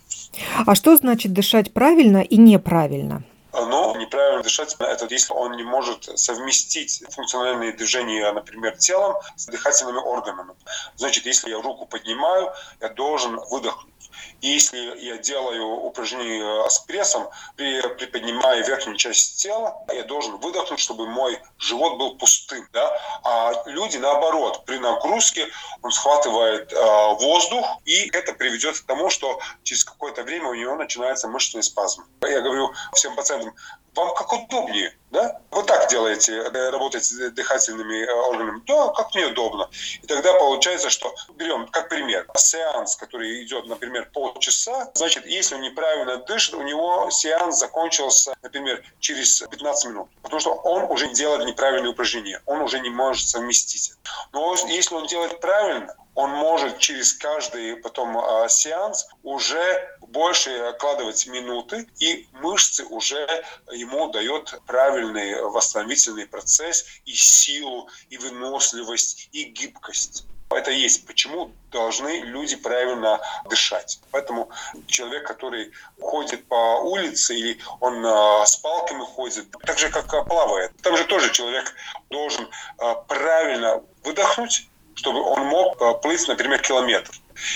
А 0.66 0.74
что 0.74 0.96
значит 0.96 1.32
дышать 1.32 1.72
правильно 1.72 2.22
и 2.22 2.36
неправильно? 2.36 3.24
Но 3.64 3.96
неправильно 3.96 4.42
дышать, 4.42 4.76
это 4.78 5.06
если 5.08 5.32
он 5.32 5.52
не 5.52 5.62
может 5.62 6.04
совместить 6.18 7.02
функциональные 7.10 7.72
движения, 7.72 8.30
например, 8.32 8.76
телом 8.76 9.16
с 9.36 9.46
дыхательными 9.46 9.98
органами. 9.98 10.54
Значит, 10.96 11.26
если 11.26 11.50
я 11.50 11.60
руку 11.60 11.86
поднимаю, 11.86 12.52
я 12.80 12.90
должен 12.90 13.40
выдохнуть. 13.50 14.10
И 14.40 14.48
если 14.48 14.78
я 15.00 15.18
делаю 15.18 15.66
упражнение 15.66 16.68
с 16.68 16.78
прессом, 16.80 17.28
при, 17.56 17.80
приподнимая 17.96 18.64
верхнюю 18.64 18.96
часть 18.96 19.42
тела, 19.42 19.76
я 19.92 20.02
должен 20.04 20.36
выдохнуть, 20.36 20.80
чтобы 20.80 21.06
мой 21.06 21.38
живот 21.58 21.98
был 21.98 22.16
пустым. 22.16 22.68
Да? 22.72 23.20
А 23.24 23.52
люди, 23.66 23.96
наоборот, 23.96 24.64
при 24.66 24.78
нагрузке 24.78 25.48
он 25.82 25.90
схватывает 25.90 26.72
э, 26.72 26.76
воздух, 27.14 27.66
и 27.84 28.08
это 28.10 28.32
приведет 28.32 28.78
к 28.78 28.84
тому, 28.84 29.10
что 29.10 29.40
через 29.62 29.84
какое-то 29.84 30.22
время 30.22 30.48
у 30.48 30.54
него 30.54 30.74
начинается 30.74 31.28
мышечный 31.28 31.62
спазм. 31.62 32.04
Я 32.22 32.40
говорю 32.40 32.72
всем 32.92 33.14
пациентам, 33.16 33.54
вам 33.96 34.14
как 34.14 34.32
удобнее, 34.32 34.94
да? 35.10 35.40
Вот 35.50 35.66
так 35.66 35.88
делаете, 35.88 36.34
э, 36.34 36.70
работаете 36.70 37.06
с 37.06 37.30
дыхательными 37.30 38.04
э, 38.04 38.12
органами. 38.12 38.62
Да, 38.66 38.88
как 38.88 39.14
мне 39.14 39.26
удобно. 39.26 39.68
И 40.02 40.06
тогда 40.06 40.34
получается, 40.34 40.90
что 40.90 41.14
берем, 41.34 41.66
как 41.68 41.88
пример, 41.88 42.26
сеанс, 42.36 42.96
который 42.96 43.42
идет, 43.42 43.66
например, 43.66 44.08
полчаса, 44.36 44.90
значит, 44.94 45.26
если 45.26 45.54
он 45.54 45.62
неправильно 45.62 46.18
дышит, 46.18 46.54
у 46.54 46.62
него 46.62 47.08
сеанс 47.10 47.58
закончился, 47.58 48.36
например, 48.42 48.84
через 49.00 49.40
15 49.40 49.90
минут. 49.90 50.08
Потому 50.22 50.40
что 50.40 50.52
он 50.52 50.90
уже 50.90 51.08
делает 51.14 51.46
неправильные 51.46 51.90
упражнения, 51.90 52.42
он 52.44 52.60
уже 52.60 52.80
не 52.80 52.90
может 52.90 53.26
совместить. 53.26 53.92
Но 54.32 54.54
если 54.68 54.94
он 54.94 55.06
делает 55.06 55.40
правильно, 55.40 55.96
он 56.14 56.30
может 56.30 56.78
через 56.78 57.14
каждый 57.14 57.76
потом 57.76 58.16
а, 58.18 58.48
сеанс 58.48 59.08
уже 59.22 59.96
больше 60.00 60.74
кладывать 60.78 61.26
минуты, 61.26 61.88
и 61.98 62.26
мышцы 62.32 62.84
уже 62.84 63.26
ему 63.72 64.10
дает 64.10 64.60
правильный 64.66 65.42
восстановительный 65.42 66.26
процесс 66.26 66.84
и 67.06 67.12
силу, 67.12 67.88
и 68.10 68.18
выносливость, 68.18 69.28
и 69.32 69.44
гибкость. 69.44 70.26
Это 70.50 70.70
есть. 70.70 71.06
Почему 71.06 71.50
должны 71.72 72.20
люди 72.20 72.56
правильно 72.56 73.20
дышать? 73.50 74.00
Поэтому 74.12 74.48
человек, 74.86 75.26
который 75.26 75.72
ходит 76.00 76.46
по 76.46 76.80
улице 76.82 77.34
или 77.34 77.58
он 77.80 78.04
а, 78.06 78.46
с 78.46 78.56
палками 78.56 79.02
ходит, 79.04 79.50
так 79.64 79.78
же, 79.78 79.88
как 79.88 80.06
плавает, 80.28 80.70
там 80.82 80.96
же 80.96 81.04
тоже 81.04 81.32
человек 81.32 81.74
должен 82.10 82.48
а, 82.78 82.94
правильно 82.94 83.82
выдохнуть, 84.04 84.68
чтобы 84.94 85.20
он 85.20 85.46
мог 85.46 85.82
а, 85.82 85.94
плыть, 85.94 86.28
например, 86.28 86.60
километр. 86.62 87.10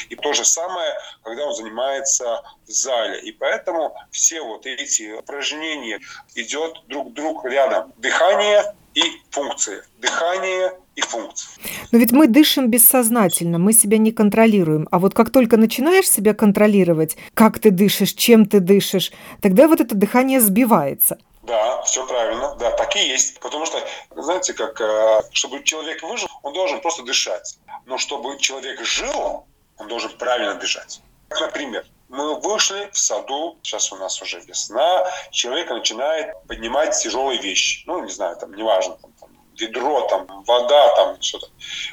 И 0.08 0.16
то 0.16 0.32
же 0.32 0.44
самое, 0.44 0.92
когда 1.22 1.46
он 1.46 1.54
занимается 1.54 2.42
в 2.66 2.70
зале. 2.70 3.20
И 3.20 3.32
поэтому 3.32 3.94
все 4.10 4.42
вот 4.42 4.66
эти 4.66 5.12
упражнения 5.12 6.00
идет 6.34 6.82
друг 6.88 7.12
друг 7.12 7.44
рядом. 7.44 7.92
Дыхание 7.99 8.75
и 8.94 9.02
функции. 9.30 9.82
Дыхание 9.99 10.72
и 10.96 11.00
функции. 11.00 11.49
Но 11.92 11.99
ведь 11.99 12.12
мы 12.12 12.26
дышим 12.26 12.68
бессознательно, 12.68 13.58
мы 13.58 13.72
себя 13.72 13.99
не 13.99 14.12
контролируем. 14.12 14.88
А 14.90 14.99
вот 14.99 15.14
как 15.14 15.30
только 15.30 15.56
начинаешь 15.56 16.08
себя 16.08 16.34
контролировать, 16.34 17.16
как 17.34 17.58
ты 17.58 17.70
дышишь, 17.70 18.12
чем 18.12 18.46
ты 18.46 18.60
дышишь, 18.60 19.12
тогда 19.40 19.68
вот 19.68 19.80
это 19.80 19.94
дыхание 19.94 20.40
сбивается. 20.40 21.18
Да, 21.42 21.82
все 21.82 22.06
правильно. 22.06 22.54
Да, 22.60 22.70
так 22.72 22.94
и 22.96 23.08
есть. 23.08 23.40
Потому 23.40 23.66
что, 23.66 23.80
знаете, 24.14 24.52
как, 24.52 24.80
э, 24.80 25.22
чтобы 25.32 25.64
человек 25.64 26.02
выжил, 26.02 26.28
он 26.42 26.52
должен 26.52 26.80
просто 26.80 27.02
дышать. 27.02 27.58
Но 27.87 27.99
чтобы 27.99 28.38
человек 28.38 28.80
жил, 28.84 29.46
он 29.80 29.88
должен 29.88 30.10
правильно 30.18 30.54
дышать. 30.54 31.00
Например, 31.30 31.84
мы 32.08 32.40
вышли 32.40 32.90
в 32.92 32.99
саду, 32.99 33.58
сейчас 33.62 33.92
у 33.92 33.96
нас 33.96 34.20
уже 34.20 34.40
весна, 34.40 35.06
человек 35.30 35.70
начинает 35.70 36.34
поднимать 36.46 37.00
тяжелые 37.00 37.40
вещи. 37.40 37.84
Ну, 37.87 38.02
не 38.02 38.10
знаю, 38.10 38.37
там, 38.37 38.52
неважно, 38.54 38.96
там, 39.00 39.12
там 39.20 39.30
ведро, 39.56 40.02
там, 40.08 40.26
вода, 40.44 40.94
там, 40.96 41.22
что-то. 41.22 41.49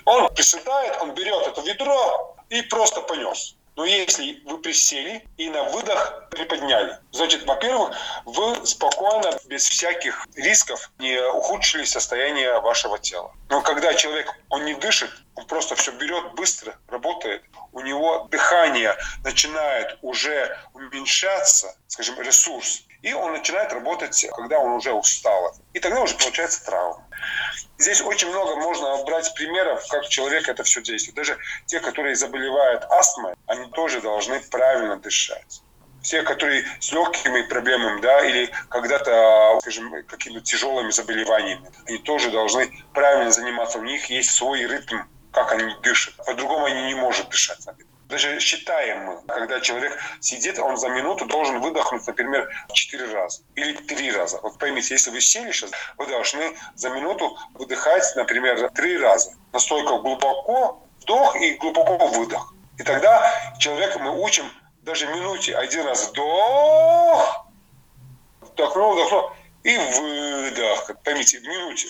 Он 0.05 0.33
приседает, 0.33 1.01
он 1.01 1.13
берет 1.13 1.47
это 1.47 1.61
ведро 1.61 2.35
и 2.49 2.61
просто 2.63 3.01
понес. 3.01 3.56
Но 3.77 3.85
если 3.85 4.41
вы 4.45 4.57
присели 4.57 5.23
и 5.37 5.49
на 5.51 5.63
выдох 5.65 6.27
приподняли, 6.31 6.97
значит, 7.11 7.45
во-первых, 7.45 7.95
вы 8.25 8.65
спокойно, 8.65 9.39
без 9.45 9.69
всяких 9.69 10.27
рисков 10.35 10.91
не 10.97 11.21
ухудшили 11.31 11.83
состояние 11.83 12.59
вашего 12.59 12.97
тела. 12.97 13.31
Но 13.49 13.61
когда 13.61 13.93
человек, 13.93 14.33
он 14.49 14.65
не 14.65 14.73
дышит, 14.73 15.11
он 15.35 15.45
просто 15.45 15.75
все 15.75 15.91
берет 15.91 16.33
быстро, 16.33 16.75
работает, 16.87 17.43
у 17.71 17.81
него 17.81 18.27
дыхание 18.31 18.95
начинает 19.23 19.99
уже 20.01 20.57
уменьшаться, 20.73 21.77
скажем, 21.87 22.19
ресурс, 22.19 22.81
и 23.03 23.13
он 23.13 23.33
начинает 23.33 23.71
работать, 23.71 24.25
когда 24.35 24.57
он 24.57 24.71
уже 24.71 24.91
устал. 24.91 25.55
И 25.73 25.79
тогда 25.79 26.01
уже 26.01 26.15
получается 26.15 26.65
травма. 26.65 27.06
Здесь 27.77 28.01
очень 28.01 28.29
много 28.29 28.55
можно 28.55 29.03
брать 29.03 29.33
примеров, 29.35 29.85
как 29.89 30.07
человек 30.07 30.49
это 30.49 30.63
все 30.63 30.81
действует. 30.81 31.15
Даже 31.15 31.37
те, 31.65 31.79
которые 31.79 32.15
заболевают 32.15 32.83
астмой, 32.89 33.33
они 33.45 33.69
тоже 33.71 34.01
должны 34.01 34.39
правильно 34.49 34.97
дышать. 34.97 35.61
Все, 36.01 36.23
которые 36.23 36.65
с 36.79 36.91
легкими 36.91 37.41
проблемами, 37.41 37.99
да, 38.01 38.25
или 38.25 38.49
когда-то, 38.69 39.59
скажем, 39.61 39.91
какими-то 40.07 40.41
тяжелыми 40.41 40.91
заболеваниями, 40.91 41.69
они 41.85 41.97
тоже 41.99 42.31
должны 42.31 42.71
правильно 42.93 43.29
заниматься. 43.29 43.79
У 43.79 43.83
них 43.83 44.09
есть 44.09 44.31
свой 44.31 44.65
ритм, 44.65 44.99
как 45.31 45.51
они 45.51 45.75
дышат. 45.83 46.15
По-другому 46.25 46.65
они 46.65 46.83
не 46.83 46.95
могут 46.95 47.29
дышать. 47.29 47.59
Даже 48.07 48.39
считаем 48.39 49.03
мы, 49.03 49.21
когда 49.27 49.59
человек 49.59 49.97
сидит, 50.21 50.59
он 50.59 50.77
за 50.77 50.87
минуту 50.87 51.25
должен 51.25 51.59
выдохнуть, 51.59 52.07
например, 52.07 52.49
четыре 52.71 53.13
раза 53.13 53.41
или 53.55 53.73
три 53.73 54.11
раза. 54.11 54.39
Вот 54.41 54.57
поймите, 54.57 54.93
если 54.93 55.09
вы 55.09 55.19
сели 55.19 55.51
сейчас, 55.51 55.71
вы 55.97 56.07
должны 56.07 56.55
за 56.75 56.89
минуту 56.89 57.37
выдыхать, 57.53 58.05
например, 58.15 58.69
три 58.71 58.97
раза. 58.97 59.33
Настолько 59.51 59.97
глубоко 59.97 60.81
вдох 61.01 61.35
и 61.35 61.55
глубоко 61.55 61.97
выдох. 62.07 62.53
И 62.77 62.83
тогда 62.83 63.53
человека 63.59 63.99
мы 63.99 64.17
учим 64.21 64.49
даже 64.83 65.05
минуте 65.07 65.57
один 65.57 65.85
раз 65.85 66.09
вдох, 66.09 67.45
вдохнул, 68.39 68.93
вдохнул 68.93 69.31
и 69.63 69.77
выдох. 69.77 70.91
Поймите, 71.03 71.39
в 71.39 71.43
минуте. 71.43 71.89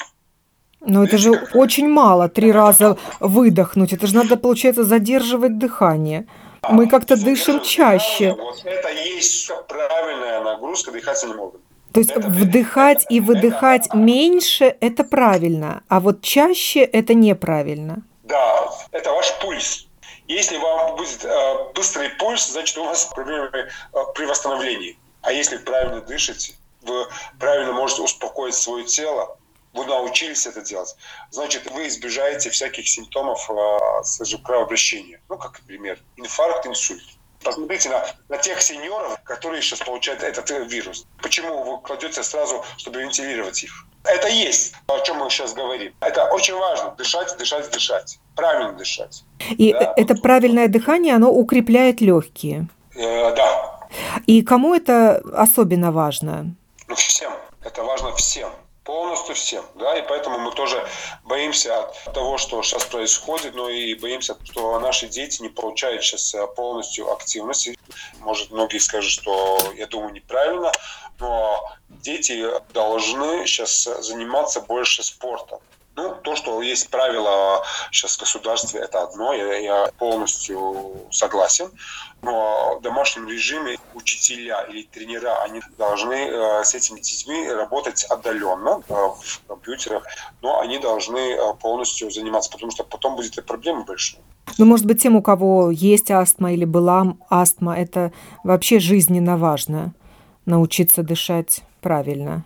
Но 0.81 1.03
это 1.03 1.17
же 1.17 1.31
очень 1.53 1.89
мало, 1.89 2.29
три 2.29 2.51
раза 2.51 2.97
выдохнуть. 3.19 3.93
Это 3.93 4.07
же 4.07 4.15
надо, 4.15 4.37
получается, 4.37 4.83
задерживать 4.83 5.57
дыхание. 5.57 6.27
Мы 6.69 6.87
как-то 6.87 7.15
дышим 7.15 7.61
чаще. 7.61 8.33
Вот 8.33 8.61
это 8.63 8.89
есть 8.89 9.51
правильная 9.67 10.41
нагрузка 10.43 10.91
дыхательным 10.91 11.39
органам. 11.39 11.61
То 11.93 11.99
есть 11.99 12.11
это 12.11 12.27
вдыхать 12.27 13.05
и 13.09 13.19
выдыхать 13.19 13.87
это... 13.87 13.97
меньше– 13.97 14.75
это 14.81 15.03
правильно, 15.03 15.81
а 15.87 15.99
вот 15.99 16.21
чаще– 16.21 16.81
это 16.81 17.13
неправильно. 17.13 18.03
Да, 18.23 18.69
это 18.91 19.11
ваш 19.11 19.33
пульс. 19.41 19.87
Если 20.27 20.57
вам 20.57 20.97
будет 20.97 21.23
э, 21.23 21.55
быстрый 21.73 22.09
пульс, 22.19 22.51
значит, 22.51 22.77
у 22.77 22.83
вас 22.83 23.05
проблемы 23.05 23.49
э, 23.53 23.67
при 24.13 24.25
восстановлении. 24.25 24.97
А 25.21 25.31
если 25.31 25.57
правильно 25.57 26.01
дышите, 26.01 26.53
вы 26.81 27.05
правильно 27.39 27.71
можете 27.71 28.01
успокоить 28.01 28.55
свое 28.55 28.83
тело, 28.83 29.36
вы 29.77 29.85
научились 29.85 30.45
это 30.47 30.61
делать, 30.61 30.95
значит, 31.29 31.69
вы 31.71 31.87
избежаете 31.87 32.49
всяких 32.49 32.87
симптомов, 32.87 33.49
а, 33.49 34.03
скажем, 34.03 34.41
кровообращения. 34.41 35.21
Ну, 35.29 35.37
как 35.37 35.61
пример, 35.61 35.99
инфаркт, 36.17 36.65
инсульт. 36.65 37.03
Посмотрите 37.43 37.89
на, 37.89 38.03
на 38.29 38.37
тех 38.37 38.61
сеньоров, 38.61 39.21
которые 39.23 39.61
сейчас 39.61 39.79
получают 39.79 40.23
этот 40.23 40.49
вирус. 40.49 41.05
Почему 41.21 41.63
вы 41.63 41.81
кладете 41.81 42.23
сразу, 42.23 42.65
чтобы 42.77 43.01
вентилировать 43.01 43.63
их? 43.63 43.85
Это 44.03 44.27
есть, 44.27 44.73
о 44.87 44.99
чем 45.01 45.17
мы 45.17 45.29
сейчас 45.29 45.53
говорим. 45.53 45.93
Это 46.01 46.25
очень 46.31 46.55
важно. 46.55 46.95
Дышать, 46.97 47.37
дышать, 47.37 47.69
дышать. 47.71 48.19
Правильно 48.35 48.73
дышать. 48.73 49.23
И 49.51 49.71
да? 49.71 49.93
это 49.95 50.15
правильное 50.15 50.67
дыхание, 50.67 51.13
оно 51.15 51.31
укрепляет 51.31 52.01
легкие. 52.01 52.67
Э, 52.95 53.35
да. 53.35 53.87
И 54.25 54.41
кому 54.41 54.73
это 54.73 55.21
особенно 55.33 55.91
важно? 55.91 56.55
Ну, 56.87 56.95
всем. 56.95 57.31
Это 57.61 57.83
важно 57.83 58.15
всем 58.15 58.49
полностью 58.87 59.35
всем, 59.35 59.65
да, 59.75 59.97
и 59.97 60.07
поэтому 60.07 60.39
мы 60.39 60.51
тоже 60.53 60.81
боимся 61.25 61.83
от 61.83 62.13
того, 62.13 62.37
что 62.37 62.63
сейчас 62.63 62.85
происходит, 62.85 63.53
но 63.53 63.67
и 63.67 63.93
боимся, 63.95 64.37
что 64.45 64.79
наши 64.79 65.07
дети 65.09 65.41
не 65.41 65.49
получают 65.49 66.03
сейчас 66.03 66.33
э, 66.33 66.47
полностью 66.55 67.11
активности. 67.11 67.77
Может, 68.19 68.49
многие 68.51 68.77
скажут, 68.77 69.11
что 69.11 69.59
я 69.75 69.87
думаю 69.87 70.13
неправильно, 70.13 70.71
но 71.19 71.69
дети 71.89 72.49
должны 72.71 73.45
сейчас 73.45 73.83
заниматься 73.99 74.61
больше 74.61 75.03
спортом. 75.03 75.59
Ну, 75.97 76.13
то, 76.21 76.35
что 76.35 76.61
есть 76.61 76.91
правила 76.91 77.63
сейчас 77.91 78.17
в 78.17 78.19
государстве, 78.19 78.81
это 78.81 79.01
одно, 79.01 79.33
я, 79.33 79.57
я 79.57 79.89
полностью 79.97 80.91
согласен. 81.09 81.71
Но 82.21 82.77
в 82.77 82.83
домашнем 82.83 83.27
режиме 83.27 83.79
учителя 83.95 84.61
или 84.69 84.83
тренера, 84.83 85.41
они 85.41 85.59
должны 85.79 86.13
э, 86.13 86.63
с 86.63 86.75
этими 86.75 86.99
детьми 86.99 87.51
работать 87.51 88.03
отдаленно 88.03 88.83
э, 88.87 88.93
в 88.93 89.41
компьютерах, 89.47 90.03
но 90.43 90.59
они 90.59 90.77
должны 90.77 91.17
э, 91.17 91.53
полностью 91.59 92.11
заниматься, 92.11 92.51
потому 92.51 92.71
что 92.71 92.83
потом 92.83 93.15
будет 93.15 93.43
проблема 93.47 93.83
большая. 93.83 94.21
Ну, 94.59 94.65
может 94.65 94.85
быть, 94.85 95.01
тем, 95.01 95.15
у 95.15 95.23
кого 95.23 95.71
есть 95.71 96.11
астма 96.11 96.53
или 96.53 96.65
была 96.65 97.15
астма, 97.27 97.75
это 97.75 98.13
вообще 98.43 98.77
жизненно 98.79 99.35
важно 99.35 99.95
научиться 100.45 101.01
дышать 101.01 101.61
правильно. 101.81 102.45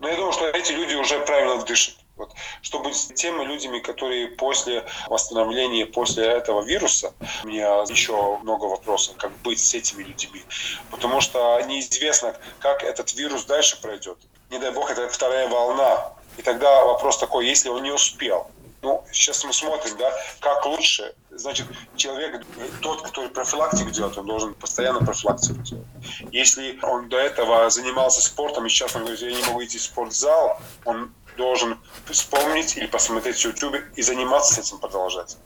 Ну, 0.00 0.08
я 0.08 0.16
думаю, 0.16 0.32
что 0.32 0.48
эти 0.48 0.72
люди 0.72 0.94
уже 0.96 1.18
правильно 1.20 1.64
дышат. 1.64 2.03
Вот. 2.16 2.32
Что 2.62 2.78
будет 2.78 2.96
с 2.96 3.06
теми 3.06 3.42
людьми, 3.44 3.80
которые 3.80 4.28
после 4.28 4.84
восстановления, 5.08 5.86
после 5.86 6.24
этого 6.24 6.62
вируса, 6.62 7.12
у 7.42 7.48
меня 7.48 7.82
еще 7.88 8.38
много 8.38 8.66
вопросов, 8.66 9.16
как 9.16 9.32
быть 9.38 9.58
с 9.58 9.74
этими 9.74 10.04
людьми. 10.04 10.42
Потому 10.90 11.20
что 11.20 11.60
неизвестно, 11.62 12.36
как 12.60 12.84
этот 12.84 13.14
вирус 13.14 13.44
дальше 13.46 13.80
пройдет. 13.80 14.18
Не 14.50 14.58
дай 14.58 14.70
бог, 14.70 14.90
это 14.90 15.08
вторая 15.08 15.48
волна. 15.48 16.12
И 16.36 16.42
тогда 16.42 16.84
вопрос 16.84 17.18
такой, 17.18 17.46
если 17.46 17.68
он 17.68 17.82
не 17.82 17.90
успел, 17.90 18.48
ну, 18.84 19.02
сейчас 19.10 19.42
мы 19.44 19.52
смотрим, 19.54 19.96
да, 19.96 20.12
как 20.40 20.66
лучше. 20.66 21.14
Значит, 21.30 21.66
человек, 21.96 22.44
тот, 22.82 23.00
который 23.00 23.30
профилактику 23.30 23.90
делает, 23.90 24.18
он 24.18 24.26
должен 24.26 24.54
постоянно 24.54 25.00
профилактику 25.00 25.60
делать. 25.62 25.86
Если 26.30 26.78
он 26.82 27.08
до 27.08 27.16
этого 27.16 27.70
занимался 27.70 28.20
спортом, 28.20 28.66
и 28.66 28.68
сейчас 28.68 28.94
он 28.94 29.02
говорит, 29.02 29.22
я 29.22 29.32
не 29.32 29.42
могу 29.46 29.64
идти 29.64 29.78
в 29.78 29.82
спортзал, 29.82 30.60
он 30.84 31.14
должен 31.36 31.78
вспомнить 32.06 32.76
или 32.76 32.86
посмотреть 32.86 33.36
в 33.36 33.44
YouTube 33.44 33.76
и 33.96 34.02
заниматься 34.02 34.60
этим 34.60 34.78
продолжать. 34.78 35.36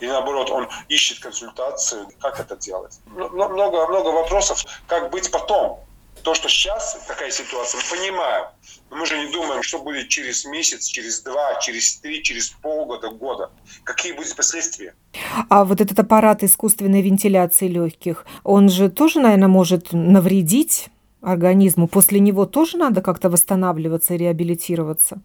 Или 0.00 0.10
наоборот, 0.10 0.50
он 0.50 0.68
ищет 0.88 1.20
консультацию, 1.20 2.08
как 2.20 2.40
это 2.40 2.56
делать. 2.56 3.00
Много, 3.06 3.86
много 3.86 4.08
вопросов, 4.08 4.64
как 4.86 5.10
быть 5.10 5.30
потом. 5.30 5.80
То, 6.22 6.34
что 6.34 6.48
сейчас 6.48 6.98
такая 7.06 7.30
ситуация, 7.30 7.80
мы 7.80 7.98
понимаем. 7.98 8.46
Но 8.90 8.96
мы 8.96 9.06
же 9.06 9.16
не 9.18 9.32
думаем, 9.32 9.62
что 9.62 9.78
будет 9.78 10.08
через 10.08 10.44
месяц, 10.44 10.86
через 10.86 11.20
два, 11.22 11.60
через 11.60 11.96
три, 12.00 12.22
через 12.22 12.48
полгода, 12.48 13.10
года. 13.10 13.50
Какие 13.84 14.12
будут 14.12 14.34
последствия. 14.34 14.94
А 15.48 15.64
вот 15.64 15.80
этот 15.80 15.98
аппарат 15.98 16.42
искусственной 16.42 17.02
вентиляции 17.02 17.68
легких, 17.68 18.26
он 18.42 18.68
же 18.68 18.90
тоже, 18.90 19.20
наверное, 19.20 19.48
может 19.48 19.92
навредить 19.92 20.88
организму. 21.20 21.88
После 21.88 22.20
него 22.20 22.46
тоже 22.46 22.78
надо 22.78 23.02
как-то 23.02 23.30
восстанавливаться 23.30 24.14
и 24.14 24.18
реабилитироваться. 24.18 25.20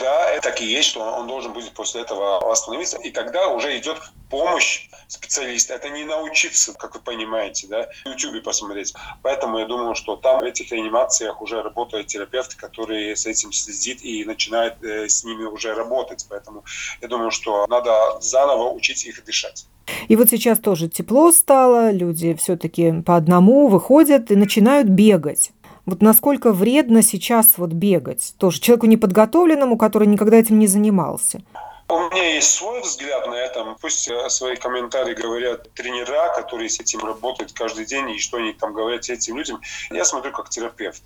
Да, 0.00 0.30
это 0.30 0.50
так 0.50 0.62
и 0.62 0.66
есть, 0.66 0.88
что 0.88 1.00
он 1.00 1.26
должен 1.26 1.52
будет 1.52 1.72
после 1.72 2.00
этого 2.00 2.40
восстановиться. 2.40 2.98
И 2.98 3.10
тогда 3.10 3.48
уже 3.48 3.76
идет 3.78 3.98
помощь 4.30 4.88
специалиста. 5.08 5.74
Это 5.74 5.90
не 5.90 6.04
научиться, 6.04 6.72
как 6.72 6.94
вы 6.94 7.00
понимаете, 7.00 7.66
да, 7.68 7.88
в 8.04 8.08
YouTube 8.08 8.42
посмотреть. 8.42 8.94
Поэтому 9.22 9.58
я 9.58 9.66
думаю, 9.66 9.94
что 9.94 10.16
там 10.16 10.40
в 10.40 10.44
этих 10.44 10.72
реанимациях 10.72 11.42
уже 11.42 11.62
работают 11.62 12.06
терапевты, 12.06 12.56
которые 12.56 13.14
с 13.14 13.26
этим 13.26 13.52
следит 13.52 14.02
и 14.02 14.24
начинают 14.24 14.82
э, 14.82 15.08
с 15.08 15.24
ними 15.24 15.44
уже 15.44 15.74
работать. 15.74 16.26
Поэтому 16.30 16.64
я 17.00 17.08
думаю, 17.08 17.30
что 17.30 17.66
надо 17.66 18.20
заново 18.20 18.70
учить 18.70 19.04
их 19.04 19.24
дышать. 19.24 19.66
И 20.08 20.16
вот 20.16 20.30
сейчас 20.30 20.58
тоже 20.58 20.88
тепло 20.88 21.32
стало, 21.32 21.90
люди 21.90 22.34
все-таки 22.34 23.02
по 23.02 23.16
одному 23.16 23.68
выходят 23.68 24.30
и 24.30 24.36
начинают 24.36 24.88
бегать. 24.88 25.50
Вот 25.86 26.02
насколько 26.02 26.52
вредно 26.52 27.02
сейчас 27.02 27.58
вот 27.58 27.70
бегать? 27.70 28.34
Тоже 28.38 28.60
человеку 28.60 28.86
неподготовленному, 28.86 29.76
который 29.76 30.06
никогда 30.06 30.36
этим 30.36 30.58
не 30.58 30.66
занимался. 30.66 31.42
У 31.88 31.98
меня 31.98 32.34
есть 32.34 32.52
свой 32.52 32.82
взгляд 32.82 33.26
на 33.26 33.34
это. 33.34 33.76
Пусть 33.80 34.08
э, 34.08 34.30
свои 34.30 34.54
комментарии 34.54 35.14
говорят 35.14 35.72
тренера, 35.74 36.32
которые 36.36 36.68
с 36.68 36.78
этим 36.78 37.00
работают 37.00 37.52
каждый 37.52 37.84
день, 37.84 38.10
и 38.10 38.18
что 38.18 38.36
они 38.36 38.52
там 38.52 38.72
говорят 38.72 39.08
этим 39.08 39.36
людям. 39.36 39.60
Я 39.90 40.04
смотрю 40.04 40.30
как 40.30 40.50
терапевт. 40.50 41.02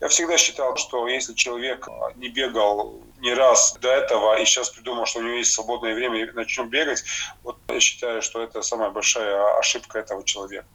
Я 0.00 0.08
всегда 0.08 0.38
считал, 0.38 0.76
что 0.76 1.06
если 1.08 1.34
человек 1.34 1.88
не 2.16 2.28
бегал 2.28 3.02
ни 3.18 3.30
раз 3.30 3.76
до 3.80 3.88
этого 3.88 4.38
и 4.40 4.44
сейчас 4.44 4.70
придумал, 4.70 5.06
что 5.06 5.20
у 5.20 5.22
него 5.22 5.36
есть 5.36 5.52
свободное 5.52 5.94
время 5.94 6.22
и 6.22 6.30
начнет 6.32 6.68
бегать, 6.68 7.04
вот 7.42 7.58
я 7.68 7.80
считаю, 7.80 8.22
что 8.22 8.42
это 8.42 8.62
самая 8.62 8.90
большая 8.90 9.58
ошибка 9.58 9.98
этого 9.98 10.24
человека. 10.24 10.66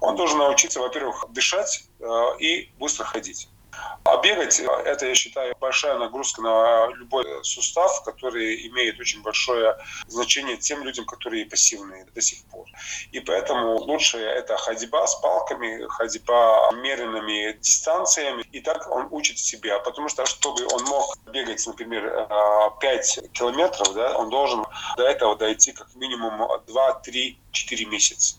Он 0.00 0.16
должен 0.16 0.38
научиться, 0.38 0.80
во-первых, 0.80 1.26
дышать 1.30 1.84
э, 2.00 2.04
и 2.38 2.70
быстро 2.78 3.04
ходить. 3.04 3.48
Бегать– 4.24 4.58
это, 4.86 5.06
я 5.06 5.14
считаю, 5.14 5.54
большая 5.60 5.98
нагрузка 5.98 6.40
на 6.40 6.86
любой 6.94 7.26
сустав, 7.44 8.02
который 8.04 8.66
имеет 8.68 8.98
очень 8.98 9.22
большое 9.22 9.76
значение 10.06 10.56
тем 10.56 10.82
людям, 10.82 11.04
которые 11.04 11.44
пассивные 11.44 12.06
до 12.06 12.22
сих 12.22 12.42
пор. 12.46 12.66
И 13.12 13.20
поэтому 13.20 13.76
лучше 13.76 14.16
это 14.16 14.56
ходьба 14.56 15.06
с 15.06 15.14
палками, 15.16 15.86
ходьба 15.88 16.72
меренными 16.72 17.52
дистанциями, 17.60 18.44
и 18.50 18.60
так 18.60 18.90
он 18.90 19.08
учит 19.10 19.38
себя. 19.38 19.78
Потому 19.80 20.08
что, 20.08 20.24
чтобы 20.24 20.66
он 20.72 20.84
мог 20.84 21.18
бегать, 21.30 21.66
например, 21.66 22.26
5 22.80 23.18
э, 23.18 23.28
километров, 23.28 23.92
да, 23.92 24.16
он 24.16 24.30
должен 24.30 24.64
до 24.96 25.02
этого 25.02 25.36
дойти 25.36 25.72
как 25.72 25.94
минимум 25.96 26.48
2, 26.66 26.92
3, 27.00 27.38
4 27.52 27.84
месяца. 27.84 28.36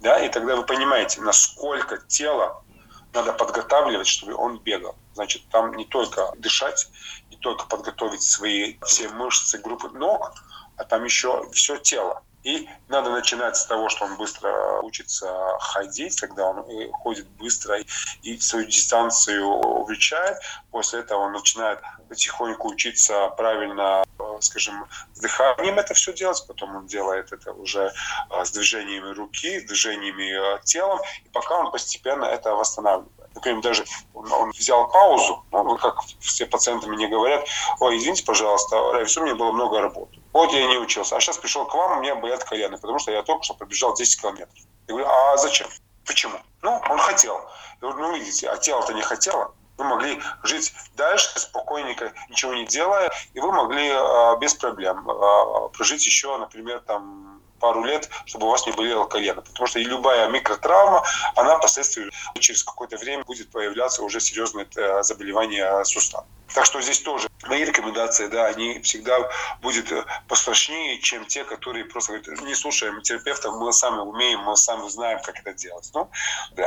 Да, 0.00 0.18
и 0.18 0.28
тогда 0.28 0.56
вы 0.56 0.64
понимаете, 0.64 1.20
насколько 1.20 1.98
тело 2.08 2.64
надо 3.12 3.32
подготавливать, 3.32 4.06
чтобы 4.06 4.34
он 4.34 4.58
бегал. 4.58 4.96
Значит, 5.18 5.48
там 5.50 5.74
не 5.74 5.84
только 5.84 6.30
дышать, 6.36 6.88
не 7.28 7.36
только 7.38 7.66
подготовить 7.66 8.22
свои 8.22 8.76
все 8.86 9.08
мышцы, 9.08 9.58
группы 9.58 9.88
ног, 9.88 10.32
а 10.76 10.84
там 10.84 11.02
еще 11.02 11.50
все 11.50 11.76
тело. 11.76 12.22
И 12.44 12.68
надо 12.86 13.10
начинать 13.10 13.56
с 13.56 13.66
того, 13.66 13.88
что 13.88 14.04
он 14.04 14.16
быстро 14.16 14.80
учится 14.82 15.28
ходить, 15.58 16.20
когда 16.20 16.50
он 16.50 16.58
э, 16.70 16.88
ходит 16.92 17.26
быстро 17.30 17.80
и 18.22 18.38
свою 18.38 18.66
дистанцию 18.66 19.44
увеличает. 19.44 20.38
После 20.70 21.00
этого 21.00 21.18
он 21.22 21.32
начинает 21.32 21.80
потихоньку 22.08 22.68
учиться 22.68 23.28
правильно, 23.36 24.04
э, 24.20 24.36
скажем, 24.40 24.86
с 25.14 25.18
дыханием 25.18 25.80
это 25.80 25.94
все 25.94 26.12
делать. 26.12 26.44
Потом 26.46 26.76
он 26.76 26.86
делает 26.86 27.32
это 27.32 27.52
уже 27.52 27.92
э, 28.30 28.44
с 28.44 28.52
движениями 28.52 29.12
руки, 29.14 29.58
с 29.58 29.64
движениями 29.64 30.62
телом. 30.62 31.00
И 31.24 31.28
пока 31.30 31.58
он 31.58 31.72
постепенно 31.72 32.26
это 32.26 32.54
восстанавливает 32.54 33.27
например, 33.38 33.62
даже 33.62 33.84
он, 34.14 34.30
он 34.32 34.50
взял 34.50 34.88
паузу, 34.90 35.44
ну, 35.50 35.76
как 35.78 36.02
все 36.20 36.46
пациенты 36.46 36.88
мне 36.88 37.08
говорят, 37.08 37.46
ой, 37.80 37.96
извините, 37.96 38.24
пожалуйста, 38.24 38.76
Равис, 38.92 39.16
у 39.16 39.22
меня 39.22 39.34
было 39.34 39.52
много 39.52 39.80
работы. 39.80 40.20
Вот 40.32 40.52
я 40.52 40.66
не 40.66 40.78
учился, 40.78 41.16
а 41.16 41.20
сейчас 41.20 41.38
пришел 41.38 41.66
к 41.66 41.74
вам, 41.74 41.98
у 41.98 42.02
меня 42.02 42.14
болят 42.16 42.44
колено, 42.44 42.76
потому 42.78 42.98
что 42.98 43.10
я 43.12 43.22
только 43.22 43.44
что 43.44 43.54
пробежал 43.54 43.94
10 43.94 44.20
километров. 44.20 44.58
Я 44.86 44.94
говорю, 44.94 45.08
а 45.08 45.36
зачем? 45.36 45.68
Почему? 46.04 46.38
Ну, 46.62 46.80
он 46.88 46.98
хотел. 46.98 47.34
Я 47.80 47.88
говорю, 47.88 47.98
ну, 47.98 48.16
видите, 48.16 48.48
а 48.48 48.56
тело-то 48.56 48.92
не 48.94 49.02
хотело. 49.02 49.54
Вы 49.76 49.84
могли 49.84 50.20
жить 50.42 50.72
дальше, 50.96 51.38
спокойненько, 51.38 52.12
ничего 52.28 52.52
не 52.54 52.66
делая, 52.66 53.12
и 53.32 53.40
вы 53.40 53.52
могли 53.52 53.88
э, 53.88 54.38
без 54.40 54.54
проблем 54.54 55.08
э, 55.08 55.68
прожить 55.72 56.04
еще, 56.04 56.36
например, 56.36 56.80
там 56.80 57.40
пару 57.58 57.84
лет, 57.84 58.08
чтобы 58.24 58.46
у 58.46 58.50
вас 58.50 58.66
не 58.66 58.72
болело 58.72 59.04
колено. 59.04 59.42
Потому 59.42 59.66
что 59.66 59.78
и 59.78 59.84
любая 59.84 60.28
микротравма, 60.28 61.02
она 61.36 61.58
последствия 61.58 62.10
через 62.38 62.62
какое-то 62.62 62.96
время 62.96 63.24
будет 63.24 63.50
появляться 63.50 64.02
уже 64.02 64.20
серьезное 64.20 64.66
э, 64.76 65.02
заболевание 65.02 65.84
сустава. 65.84 66.26
Так 66.54 66.64
что 66.64 66.80
здесь 66.80 67.00
тоже 67.00 67.28
мои 67.46 67.64
рекомендации, 67.64 68.26
да, 68.28 68.46
они 68.46 68.80
всегда 68.80 69.28
будут 69.62 69.90
э, 69.92 70.04
пострашнее, 70.28 70.98
чем 71.00 71.24
те, 71.26 71.44
которые 71.44 71.84
просто 71.84 72.18
говорят, 72.18 72.42
не 72.42 72.54
слушаем 72.54 73.00
терапевтов, 73.02 73.54
мы 73.56 73.72
сами 73.72 74.00
умеем, 74.00 74.40
мы 74.40 74.56
сами 74.56 74.88
знаем, 74.88 75.20
как 75.22 75.38
это 75.38 75.52
делать. 75.54 75.90
Ну, 75.94 76.08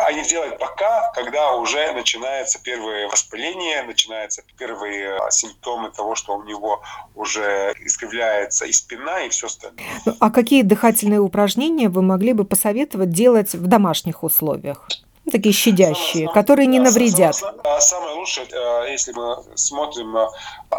они 0.08 0.24
делают 0.24 0.60
пока, 0.60 1.12
когда 1.14 1.56
уже 1.56 1.92
начинается 1.94 2.60
первое 2.64 3.08
воспаление, 3.08 3.84
начинаются 3.84 4.44
первые 4.58 5.18
э, 5.18 5.32
симптомы 5.32 5.92
того, 5.92 6.16
что 6.16 6.36
у 6.36 6.44
него 6.44 6.82
уже 7.16 7.74
искривляется 7.80 8.66
и 8.66 8.72
спина, 8.72 9.22
и 9.22 9.30
все 9.30 9.48
остальное. 9.48 9.86
А 10.20 10.32
какие 10.32 10.62
дыхательные 10.62 11.20
упражнения 11.20 11.90
вы 11.90 12.02
могли 12.02 12.34
бы 12.34 12.46
посоветовать 12.46 13.10
делать 13.10 13.54
в 13.54 13.68
домашних 13.68 14.24
условиях? 14.24 14.88
Такие 15.32 15.54
щадящие, 15.54 16.30
которые 16.30 16.68
не 16.68 16.80
навредят. 16.80 17.36
Самое, 17.36 17.82
самое 17.82 18.16
лучшее, 18.16 18.48
э, 18.52 18.92
если 18.92 19.14
мы 19.14 19.38
смотрим 19.56 20.16
э, 20.18 20.28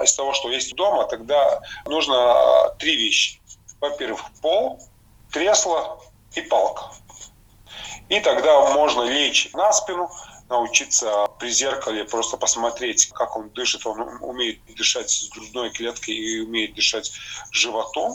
из 0.04 0.14
того, 0.14 0.32
что 0.32 0.50
есть 0.50 0.74
дома, 0.74 1.04
тогда 1.04 1.60
нужно 1.86 2.14
э, 2.14 2.78
три 2.78 2.96
вещи. 2.96 3.40
Во-первых, 3.80 4.20
пол, 4.40 4.80
кресло 5.30 5.98
и 6.34 6.42
палка. 6.42 6.84
И 8.08 8.20
тогда 8.20 8.72
можно 8.74 9.02
лечь 9.02 9.50
на 9.54 9.72
спину, 9.72 10.10
научиться 10.52 11.28
при 11.38 11.50
зеркале 11.50 12.04
просто 12.04 12.36
посмотреть, 12.36 13.06
как 13.12 13.36
он 13.36 13.48
дышит. 13.50 13.86
Он 13.86 14.18
умеет 14.20 14.60
дышать 14.76 15.10
с 15.10 15.28
грудной 15.30 15.70
клеткой 15.70 16.14
и 16.14 16.40
умеет 16.40 16.74
дышать 16.74 17.10
животом. 17.50 18.12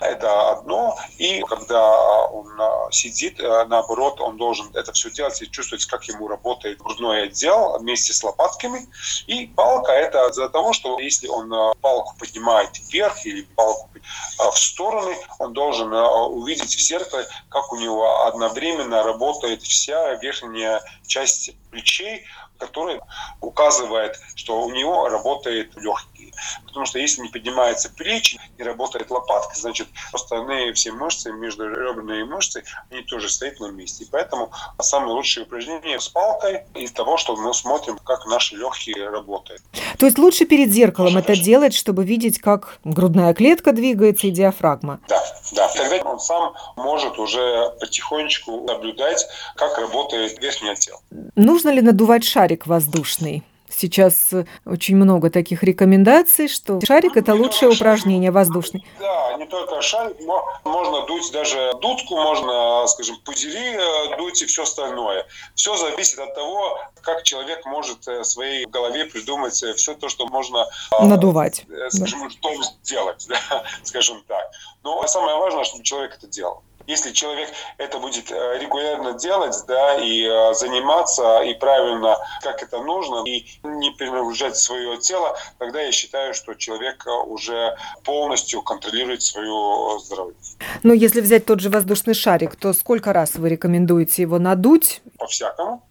Это 0.00 0.52
одно. 0.52 0.98
И 1.18 1.42
когда 1.42 2.26
он 2.28 2.58
а, 2.58 2.90
сидит, 2.90 3.38
э, 3.38 3.64
наоборот, 3.66 4.18
он 4.20 4.38
должен 4.38 4.74
это 4.74 4.92
все 4.92 5.10
делать 5.10 5.40
и 5.42 5.50
чувствовать, 5.50 5.84
как 5.84 6.04
ему 6.04 6.26
работает 6.26 6.78
грудной 6.78 7.24
отдел 7.24 7.78
вместе 7.78 8.14
с 8.14 8.24
лопатками. 8.24 8.88
И 9.26 9.46
палка 9.48 9.92
это 9.92 10.26
из-за 10.28 10.48
того, 10.48 10.72
что 10.72 10.98
если 10.98 11.28
он 11.28 11.52
а, 11.52 11.74
палку 11.82 12.14
поднимает 12.18 12.70
вверх 12.90 13.26
или 13.26 13.42
палку 13.42 13.90
а, 14.38 14.50
в 14.50 14.58
стороны, 14.58 15.14
он 15.38 15.52
должен 15.52 15.92
увидеть 15.92 16.74
в 16.74 16.80
зеркале, 16.80 17.26
как 17.50 17.70
у 17.72 17.76
него 17.76 18.26
одновременно 18.26 19.02
работает 19.02 19.62
вся 19.62 20.14
верхняя 20.14 20.82
часть 21.06 21.50
плечей, 21.70 22.24
которая 22.58 23.00
указывает, 23.40 24.18
что 24.34 24.62
у 24.62 24.70
него 24.70 25.08
работает 25.08 25.74
легкий. 25.76 26.32
Потому 26.66 26.86
что 26.86 26.98
если 26.98 27.22
не 27.22 27.28
поднимается 27.28 27.90
плечи, 27.90 28.40
не 28.58 28.64
работает 28.64 29.10
лопатка, 29.10 29.54
значит, 29.56 29.88
остальные 30.12 30.72
все 30.74 30.92
мышцы, 30.92 31.32
междуреберные 31.32 32.24
мышцы, 32.24 32.64
они 32.90 33.02
тоже 33.02 33.28
стоят 33.28 33.60
на 33.60 33.70
месте. 33.70 34.04
И 34.04 34.08
поэтому 34.10 34.50
самое 34.80 35.12
лучшее 35.12 35.44
упражнение 35.44 36.00
с 36.00 36.08
палкой 36.08 36.64
из 36.74 36.92
того, 36.92 37.16
что 37.16 37.36
мы 37.36 37.52
смотрим, 37.54 37.98
как 37.98 38.26
наши 38.26 38.56
легкие 38.56 39.08
работают. 39.08 39.62
То 39.98 40.06
есть 40.06 40.18
лучше 40.18 40.44
перед 40.44 40.70
зеркалом 40.70 41.16
это 41.16 41.36
делать, 41.36 41.74
чтобы 41.74 42.04
видеть, 42.04 42.38
как 42.38 42.78
грудная 42.84 43.34
клетка 43.34 43.72
двигается 43.72 44.26
и 44.26 44.30
диафрагма? 44.30 45.00
Да, 45.08 45.22
да. 45.52 45.68
Тогда 45.68 46.10
он 46.10 46.20
сам 46.20 46.54
может 46.76 47.18
уже 47.18 47.70
потихонечку 47.80 48.66
наблюдать, 48.66 49.26
как 49.56 49.78
работает 49.78 50.40
верхнее 50.40 50.74
тело. 50.76 51.00
Нужно 51.36 51.70
ли 51.70 51.80
надувать 51.80 52.24
шарик 52.24 52.66
воздушный? 52.66 53.42
Сейчас 53.80 54.34
э, 54.34 54.44
очень 54.66 54.94
много 54.94 55.30
таких 55.30 55.62
рекомендаций, 55.62 56.48
что 56.48 56.78
шарик– 56.84 57.12
это 57.16 57.34
лучшее 57.34 57.70
упражнение 57.70 58.30
воздушный. 58.30 58.84
Да, 58.98 59.34
не 59.38 59.46
только 59.46 59.80
шарик, 59.80 60.18
но 60.20 60.44
можно 60.64 61.06
дуть 61.06 61.32
даже 61.32 61.72
дудку, 61.80 62.16
можно, 62.16 62.86
скажем, 62.88 63.16
пузыри 63.24 63.76
э, 63.78 64.16
дуть 64.18 64.42
и 64.42 64.44
все 64.44 64.64
остальное. 64.64 65.26
Все 65.54 65.74
зависит 65.78 66.18
от 66.18 66.34
того, 66.34 66.78
как 67.00 67.22
человек 67.22 67.64
может 67.64 68.06
в 68.06 68.24
своей 68.24 68.66
голове 68.66 69.06
придумать 69.06 69.54
все 69.54 69.94
то, 69.94 70.10
что 70.10 70.26
можно 70.26 70.66
надувать, 71.00 71.64
скажем, 71.88 72.24
да. 72.24 72.30
что 72.30 72.62
сделать, 72.82 73.26
да, 73.30 73.64
скажем 73.82 74.22
так. 74.28 74.50
Но 74.82 75.06
самое 75.06 75.38
важное, 75.38 75.64
чтобы 75.64 75.84
человек 75.84 76.18
это 76.18 76.26
делал. 76.26 76.62
Если 76.86 77.12
человек 77.12 77.48
это 77.78 77.98
будет 77.98 78.30
э, 78.30 78.58
регулярно 78.58 79.12
делать, 79.12 79.56
да, 79.68 79.96
и 79.96 80.24
э, 80.24 80.54
заниматься, 80.54 81.40
и 81.42 81.54
правильно, 81.54 82.16
как 82.42 82.62
это 82.62 82.78
нужно, 82.78 83.24
и 83.26 83.46
не 83.62 83.92
перегружать 83.94 84.56
свое 84.56 84.98
тело, 84.98 85.36
тогда 85.58 85.80
я 85.80 85.92
считаю, 85.92 86.34
что 86.34 86.54
человек 86.54 87.06
э, 87.06 87.10
уже 87.10 87.76
полностью 88.04 88.62
контролирует 88.62 89.22
свое 89.22 89.98
здоровье. 90.00 90.36
Но 90.82 90.92
если 90.92 91.20
взять 91.20 91.46
тот 91.46 91.60
же 91.60 91.70
воздушный 91.70 92.14
шарик, 92.14 92.56
то 92.56 92.72
сколько 92.72 93.12
раз 93.12 93.34
вы 93.34 93.50
рекомендуете 93.50 94.22
его 94.22 94.38
надуть? 94.38 95.02
По-всякому 95.18 95.82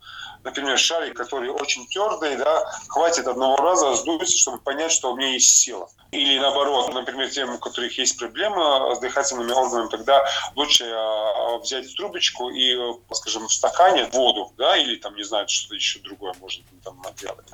например, 0.44 0.78
шарик, 0.78 1.16
который 1.16 1.50
очень 1.50 1.88
твердый, 1.88 2.36
да, 2.38 2.64
хватит 2.88 3.28
одного 3.28 3.56
раза 3.58 3.96
сдуть, 3.96 4.38
чтобы 4.38 4.60
понять, 4.60 4.92
что 4.92 5.12
у 5.12 5.16
меня 5.16 5.30
есть 5.30 5.58
сила. 5.60 5.90
Или 6.12 6.40
наоборот, 6.40 6.92
например, 6.94 7.30
тем, 7.30 7.54
у 7.54 7.60
которых 7.60 7.98
есть 7.98 8.18
проблемы 8.18 8.96
с 8.96 9.00
дыхательными 9.00 9.52
органами, 9.52 9.90
тогда 9.90 10.26
лучше 10.56 10.86
а, 10.92 11.58
взять 11.58 11.96
трубочку 11.96 12.50
и, 12.50 12.76
скажем, 13.12 13.48
в 13.48 13.54
стакане 13.54 14.06
воду, 14.06 14.52
да, 14.58 14.76
или 14.76 14.96
там, 14.96 15.16
не 15.16 15.24
знаю, 15.24 15.48
что 15.48 15.76
еще 15.76 16.00
другое 16.00 16.34
можно 16.40 16.64
там 16.84 17.00
делать. 17.16 17.46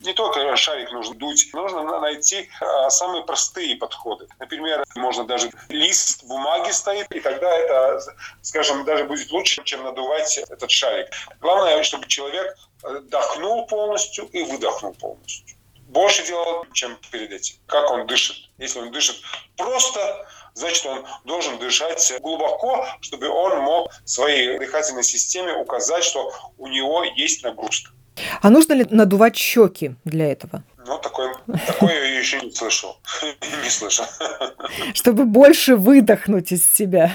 Не 0.00 0.12
только 0.12 0.54
шарик 0.56 0.92
нужно 0.92 1.14
дуть, 1.14 1.48
нужно 1.54 2.00
найти 2.00 2.50
а, 2.60 2.90
самые 2.90 3.24
простые 3.24 3.76
подходы. 3.76 4.26
Например, 4.38 4.84
можно 4.94 5.24
даже 5.24 5.50
лист 5.70 6.24
бумаги 6.24 6.70
стоит, 6.70 7.10
и 7.12 7.20
тогда 7.20 7.50
это, 7.50 8.00
скажем, 8.42 8.84
даже 8.84 9.04
будет 9.04 9.30
лучше, 9.30 9.62
чем 9.64 9.84
надувать 9.84 10.36
этот 10.36 10.70
шарик. 10.70 11.08
Главное, 11.40 11.82
чтобы 11.82 12.06
человек 12.08 12.31
вдохнул 12.82 13.66
полностью 13.66 14.26
и 14.32 14.42
выдохнул 14.42 14.94
полностью 14.94 15.56
больше 15.92 16.26
делал, 16.26 16.64
чем 16.72 16.96
перед 17.10 17.30
этим. 17.32 17.56
Как 17.66 17.90
он 17.90 18.06
дышит. 18.06 18.36
Если 18.58 18.78
он 18.78 18.90
дышит 18.90 19.16
просто, 19.56 20.26
значит, 20.54 20.86
он 20.86 21.04
должен 21.24 21.58
дышать 21.58 22.12
глубоко, 22.20 22.86
чтобы 23.00 23.28
он 23.28 23.60
мог 23.60 23.92
своей 24.04 24.58
дыхательной 24.58 25.04
системе 25.04 25.54
указать, 25.56 26.02
что 26.02 26.32
у 26.58 26.66
него 26.66 27.04
есть 27.04 27.44
нагрузка. 27.44 27.90
А 28.40 28.50
нужно 28.50 28.74
ли 28.74 28.86
надувать 28.90 29.36
щеки 29.36 29.94
для 30.04 30.32
этого? 30.32 30.64
Ну, 30.86 30.98
такое, 30.98 31.34
такое 31.66 31.92
я 31.94 32.18
еще 32.18 32.40
не 32.40 32.50
слышал. 32.50 32.98
Не 33.62 33.70
слышал. 33.70 34.04
Чтобы 34.94 35.24
больше 35.24 35.76
выдохнуть 35.76 36.52
из 36.52 36.64
себя. 36.64 37.14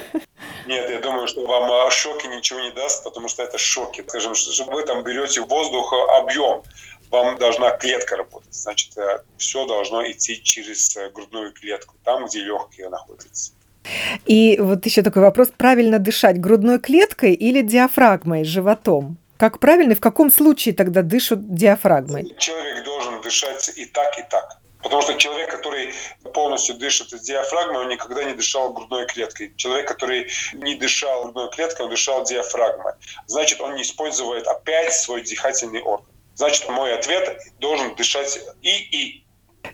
Нет, 0.66 0.90
я 0.90 1.00
думаю, 1.00 1.28
что 1.28 1.46
вам 1.46 1.92
шоки 1.92 2.28
ничего 2.28 2.60
не 2.60 2.72
даст, 2.72 3.04
потому 3.04 3.28
что 3.28 3.44
это 3.44 3.58
шоки. 3.58 4.04
Скажем, 4.08 4.36
что 4.36 4.64
вы 4.66 4.84
там 4.84 5.04
берете 5.04 5.42
воздух 5.42 5.94
объем 6.18 6.64
вам 7.12 7.38
должна 7.38 7.72
клетка 7.72 8.18
работать. 8.18 8.54
Значит, 8.54 8.98
э, 8.98 9.20
все 9.38 9.66
должно 9.66 10.10
идти 10.10 10.42
через 10.44 10.96
э, 10.98 11.10
грудную 11.10 11.54
клетку, 11.54 11.96
там, 12.04 12.26
где 12.26 12.40
легкие 12.40 12.90
находятся. 12.90 13.54
И 14.26 14.58
вот 14.60 14.86
еще 14.86 15.02
такой 15.02 15.22
вопрос. 15.22 15.50
Правильно 15.56 16.00
дышать 16.00 16.40
грудной 16.40 16.80
клеткой 16.80 17.34
или 17.34 17.62
диафрагмой, 17.62 18.44
животом? 18.44 19.18
Как 19.38 19.60
правильно 19.60 19.92
и 19.92 19.96
в 19.96 20.02
каком 20.02 20.32
случае 20.32 20.74
тогда 20.74 21.04
дышат 21.04 21.54
диафрагмой? 21.54 22.36
Человек 22.38 22.84
должен 22.84 22.97
дышать 23.28 23.72
и 23.76 23.86
так, 23.86 24.18
и 24.18 24.24
так. 24.24 24.58
Потому 24.84 25.02
что 25.02 25.14
человек, 25.16 25.50
который 25.52 25.94
полностью 26.34 26.76
дышит 26.76 27.12
из 27.12 27.22
диафрагмы, 27.22 27.80
он 27.82 27.90
никогда 27.90 28.24
не 28.24 28.34
дышал 28.34 28.74
грудной 28.74 29.06
клеткой. 29.08 29.54
Человек, 29.56 29.88
который 29.88 30.30
не 30.54 30.76
дышал 30.76 31.24
грудной 31.24 31.50
клеткой, 31.50 31.86
он 31.86 31.92
дышал 31.92 32.24
диафрагмой. 32.24 32.94
Значит, 33.26 33.60
он 33.60 33.76
не 33.76 33.82
использует 33.82 34.48
опять 34.48 34.94
свой 34.94 35.24
дыхательный 35.24 35.82
орган. 35.82 36.08
Значит, 36.36 36.70
мой 36.70 36.94
ответ 36.94 37.42
должен 37.60 37.96
дышать 37.96 38.40
и-и. 38.62 39.26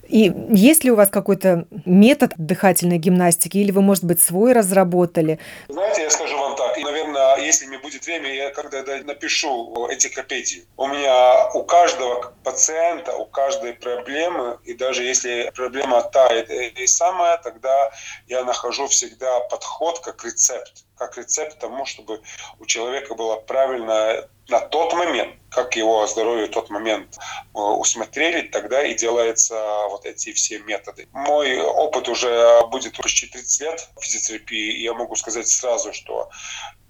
И 0.08 0.34
есть 0.50 0.84
ли 0.84 0.92
у 0.92 0.96
вас 0.96 1.10
какой-то 1.10 1.68
метод 1.86 2.34
дыхательной 2.38 2.98
гимнастики, 2.98 3.58
или 3.58 3.72
вы, 3.72 3.82
может 3.82 4.04
быть, 4.04 4.22
свой 4.22 4.54
разработали? 4.54 5.40
Знаете, 5.68 6.04
я 6.04 6.10
скажу 6.10 6.38
вам 6.38 6.56
так, 6.56 6.78
и, 6.78 6.84
наверное, 6.84 7.36
если 7.54 7.68
мне 7.68 7.78
будет 7.78 8.06
время, 8.06 8.34
я 8.34 8.50
когда 8.50 8.82
напишу 9.04 9.88
энциклопедию. 9.92 10.66
У 10.76 10.88
меня 10.88 11.52
у 11.54 11.64
каждого 11.64 12.34
пациента, 12.44 13.16
у 13.16 13.26
каждой 13.26 13.74
проблемы, 13.74 14.60
и 14.64 14.74
даже 14.74 15.04
если 15.04 15.52
проблема 15.56 16.02
та 16.02 16.28
и 16.34 16.88
самая, 16.88 17.38
тогда 17.38 17.92
я 18.28 18.44
нахожу 18.44 18.88
всегда 18.88 19.40
подход 19.42 20.00
как 20.00 20.26
рецепт 20.26 20.86
как 20.96 21.18
рецепт 21.18 21.60
тому, 21.60 21.86
чтобы 21.86 22.22
у 22.60 22.66
человека 22.66 23.16
было 23.16 23.36
правильно 23.36 24.28
на 24.50 24.60
тот 24.60 24.94
момент, 24.94 25.36
как 25.50 25.76
его 25.76 26.06
здоровье 26.08 26.48
в 26.48 26.52
тот 26.52 26.70
момент 26.70 27.18
э, 27.18 27.60
усмотрели, 27.60 28.48
тогда 28.48 28.84
и 28.84 28.94
делаются 28.94 29.56
вот 29.90 30.06
эти 30.06 30.34
все 30.34 30.60
методы. 30.60 31.08
Мой 31.14 31.60
опыт 31.62 32.10
уже 32.10 32.62
будет 32.68 32.98
почти 32.98 33.28
30 33.28 33.62
лет 33.62 33.90
в 33.96 34.04
физиотерапии, 34.04 34.74
и 34.74 34.84
я 34.84 34.94
могу 34.94 35.16
сказать 35.16 35.48
сразу, 35.48 35.94
что 35.94 36.30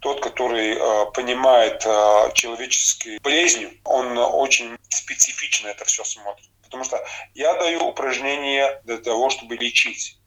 тот, 0.03 0.21
который 0.21 0.75
э, 0.75 1.11
понимает 1.13 1.83
э, 1.85 2.31
человеческую 2.33 3.21
болезнь, 3.21 3.79
он 3.85 4.17
очень 4.17 4.77
специфично 4.89 5.69
это 5.69 5.85
все 5.85 6.03
смотрит. 6.03 6.49
Потому 6.61 6.83
что 6.83 7.03
я 7.33 7.53
даю 7.53 7.87
упражнения 7.87 8.81
для 8.83 8.97
того, 8.97 9.29
чтобы 9.29 9.55
лечить. 9.55 10.17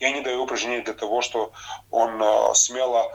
Я 0.00 0.10
не 0.10 0.22
даю 0.22 0.42
упражнения 0.42 0.82
для 0.82 0.94
того, 0.94 1.20
что 1.20 1.52
он 1.90 2.22
смело 2.54 3.10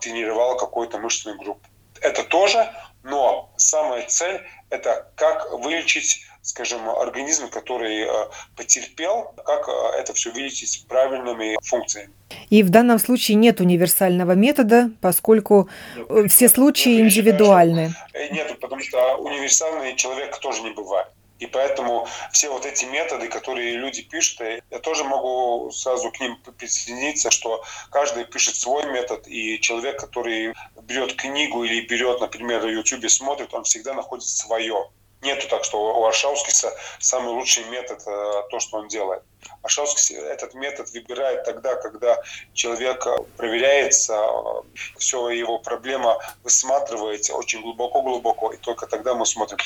тренировал 0.00 0.56
какую-то 0.56 0.98
мышечную 0.98 1.38
группу. 1.38 1.66
Это 2.00 2.22
тоже, 2.22 2.70
но 3.02 3.50
самая 3.56 4.06
цель– 4.06 4.46
это 4.70 5.10
как 5.16 5.50
вылечить 5.52 6.27
скажем, 6.48 6.88
организм, 6.88 7.50
который 7.50 8.04
э, 8.04 8.08
потерпел, 8.56 9.34
как 9.44 9.68
э, 9.68 10.00
это 10.00 10.14
все 10.14 10.30
вылечить 10.30 10.86
правильными 10.88 11.58
функциями. 11.62 12.10
И 12.48 12.62
в 12.62 12.70
данном 12.70 12.98
случае 12.98 13.34
нет 13.36 13.60
универсального 13.60 14.32
метода, 14.32 14.90
поскольку 15.02 15.68
нет, 15.94 16.32
все 16.32 16.48
случаи 16.48 17.00
индивидуальны. 17.00 17.94
Нет, 18.32 18.58
потому 18.60 18.80
что 18.80 19.16
универсальный 19.16 19.94
человек 19.94 20.38
тоже 20.38 20.62
не 20.62 20.70
бывает. 20.70 21.08
И 21.38 21.46
поэтому 21.46 22.08
все 22.32 22.50
вот 22.50 22.64
эти 22.64 22.86
методы, 22.86 23.28
которые 23.28 23.76
люди 23.76 24.02
пишут, 24.02 24.40
я 24.70 24.78
тоже 24.78 25.04
могу 25.04 25.70
сразу 25.70 26.10
к 26.10 26.18
ним 26.18 26.36
присоединиться, 26.56 27.30
что 27.30 27.62
каждый 27.90 28.24
пишет 28.24 28.56
свой 28.56 28.86
метод, 28.86 29.28
и 29.28 29.60
человек, 29.60 30.00
который 30.00 30.54
берет 30.82 31.14
книгу 31.14 31.62
или 31.62 31.86
берет, 31.86 32.20
например, 32.20 32.62
на 32.64 32.68
YouTube 32.68 33.08
смотрит, 33.08 33.54
он 33.54 33.64
всегда 33.64 33.94
находит 33.94 34.24
свое. 34.24 34.88
Нету 35.20 35.48
так, 35.48 35.64
что 35.64 35.98
у 35.98 36.04
Аршаускиса 36.06 36.72
самый 37.00 37.30
лучший 37.30 37.64
метод 37.64 38.00
э, 38.06 38.42
то, 38.50 38.60
что 38.60 38.78
он 38.78 38.86
делает. 38.86 39.22
Аршаускис 39.62 40.12
этот 40.12 40.54
метод 40.54 40.88
выбирает 40.90 41.44
тогда, 41.44 41.74
когда 41.74 42.22
человек 42.54 43.04
проверяется, 43.36 44.14
э, 44.14 44.62
все 44.96 45.30
его 45.30 45.58
проблема 45.58 46.20
высматриваете 46.44 47.32
очень 47.32 47.62
глубоко-глубоко, 47.62 48.52
и 48.52 48.58
только 48.58 48.86
тогда 48.86 49.14
мы 49.14 49.26
смотрим. 49.26 49.58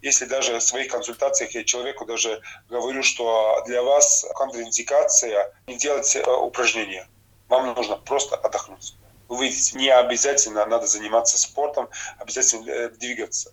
Если 0.00 0.24
даже 0.24 0.58
в 0.58 0.62
своих 0.62 0.90
консультациях 0.90 1.54
я 1.54 1.64
человеку 1.64 2.06
даже 2.06 2.40
говорю, 2.70 3.02
что 3.02 3.62
для 3.66 3.82
вас 3.82 4.24
контраиндикация 4.36 5.52
не 5.66 5.76
делать 5.76 6.16
э, 6.16 6.22
упражнения, 6.30 7.06
вам 7.50 7.74
нужно 7.74 7.96
просто 7.96 8.36
отдохнуть. 8.36 8.94
Вы 9.28 9.48
видите, 9.48 9.76
не 9.76 9.90
обязательно 9.90 10.64
надо 10.64 10.86
заниматься 10.86 11.36
спортом, 11.38 11.90
обязательно 12.18 12.88
двигаться 12.88 13.52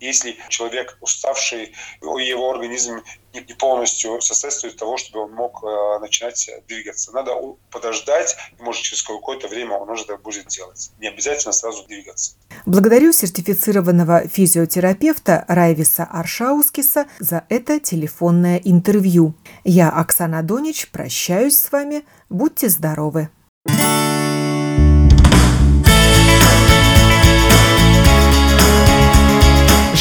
если 0.00 0.36
человек 0.48 0.96
уставший, 1.00 1.74
его 2.00 2.50
организм 2.50 3.02
не 3.32 3.54
полностью 3.54 4.20
соответствует 4.20 4.76
того, 4.76 4.96
чтобы 4.96 5.20
он 5.24 5.32
мог 5.32 5.62
э, 5.62 5.98
начинать 6.00 6.50
двигаться. 6.66 7.12
Надо 7.12 7.32
подождать, 7.70 8.36
и 8.58 8.62
может 8.62 8.82
через 8.82 9.02
какое-то 9.02 9.46
время 9.46 9.76
он 9.76 9.88
уже 9.90 10.04
это 10.04 10.16
будет 10.16 10.48
делать. 10.48 10.90
Не 10.98 11.08
обязательно 11.08 11.52
сразу 11.52 11.86
двигаться. 11.86 12.32
Благодарю 12.66 13.12
сертифицированного 13.12 14.26
физиотерапевта 14.26 15.44
Райвиса 15.48 16.04
Аршаускиса 16.04 17.06
за 17.20 17.44
это 17.48 17.78
телефонное 17.78 18.60
интервью. 18.64 19.34
Я, 19.64 19.90
Оксана 19.90 20.42
Донич, 20.42 20.90
прощаюсь 20.90 21.58
с 21.58 21.70
вами. 21.70 22.04
Будьте 22.28 22.68
здоровы! 22.68 23.30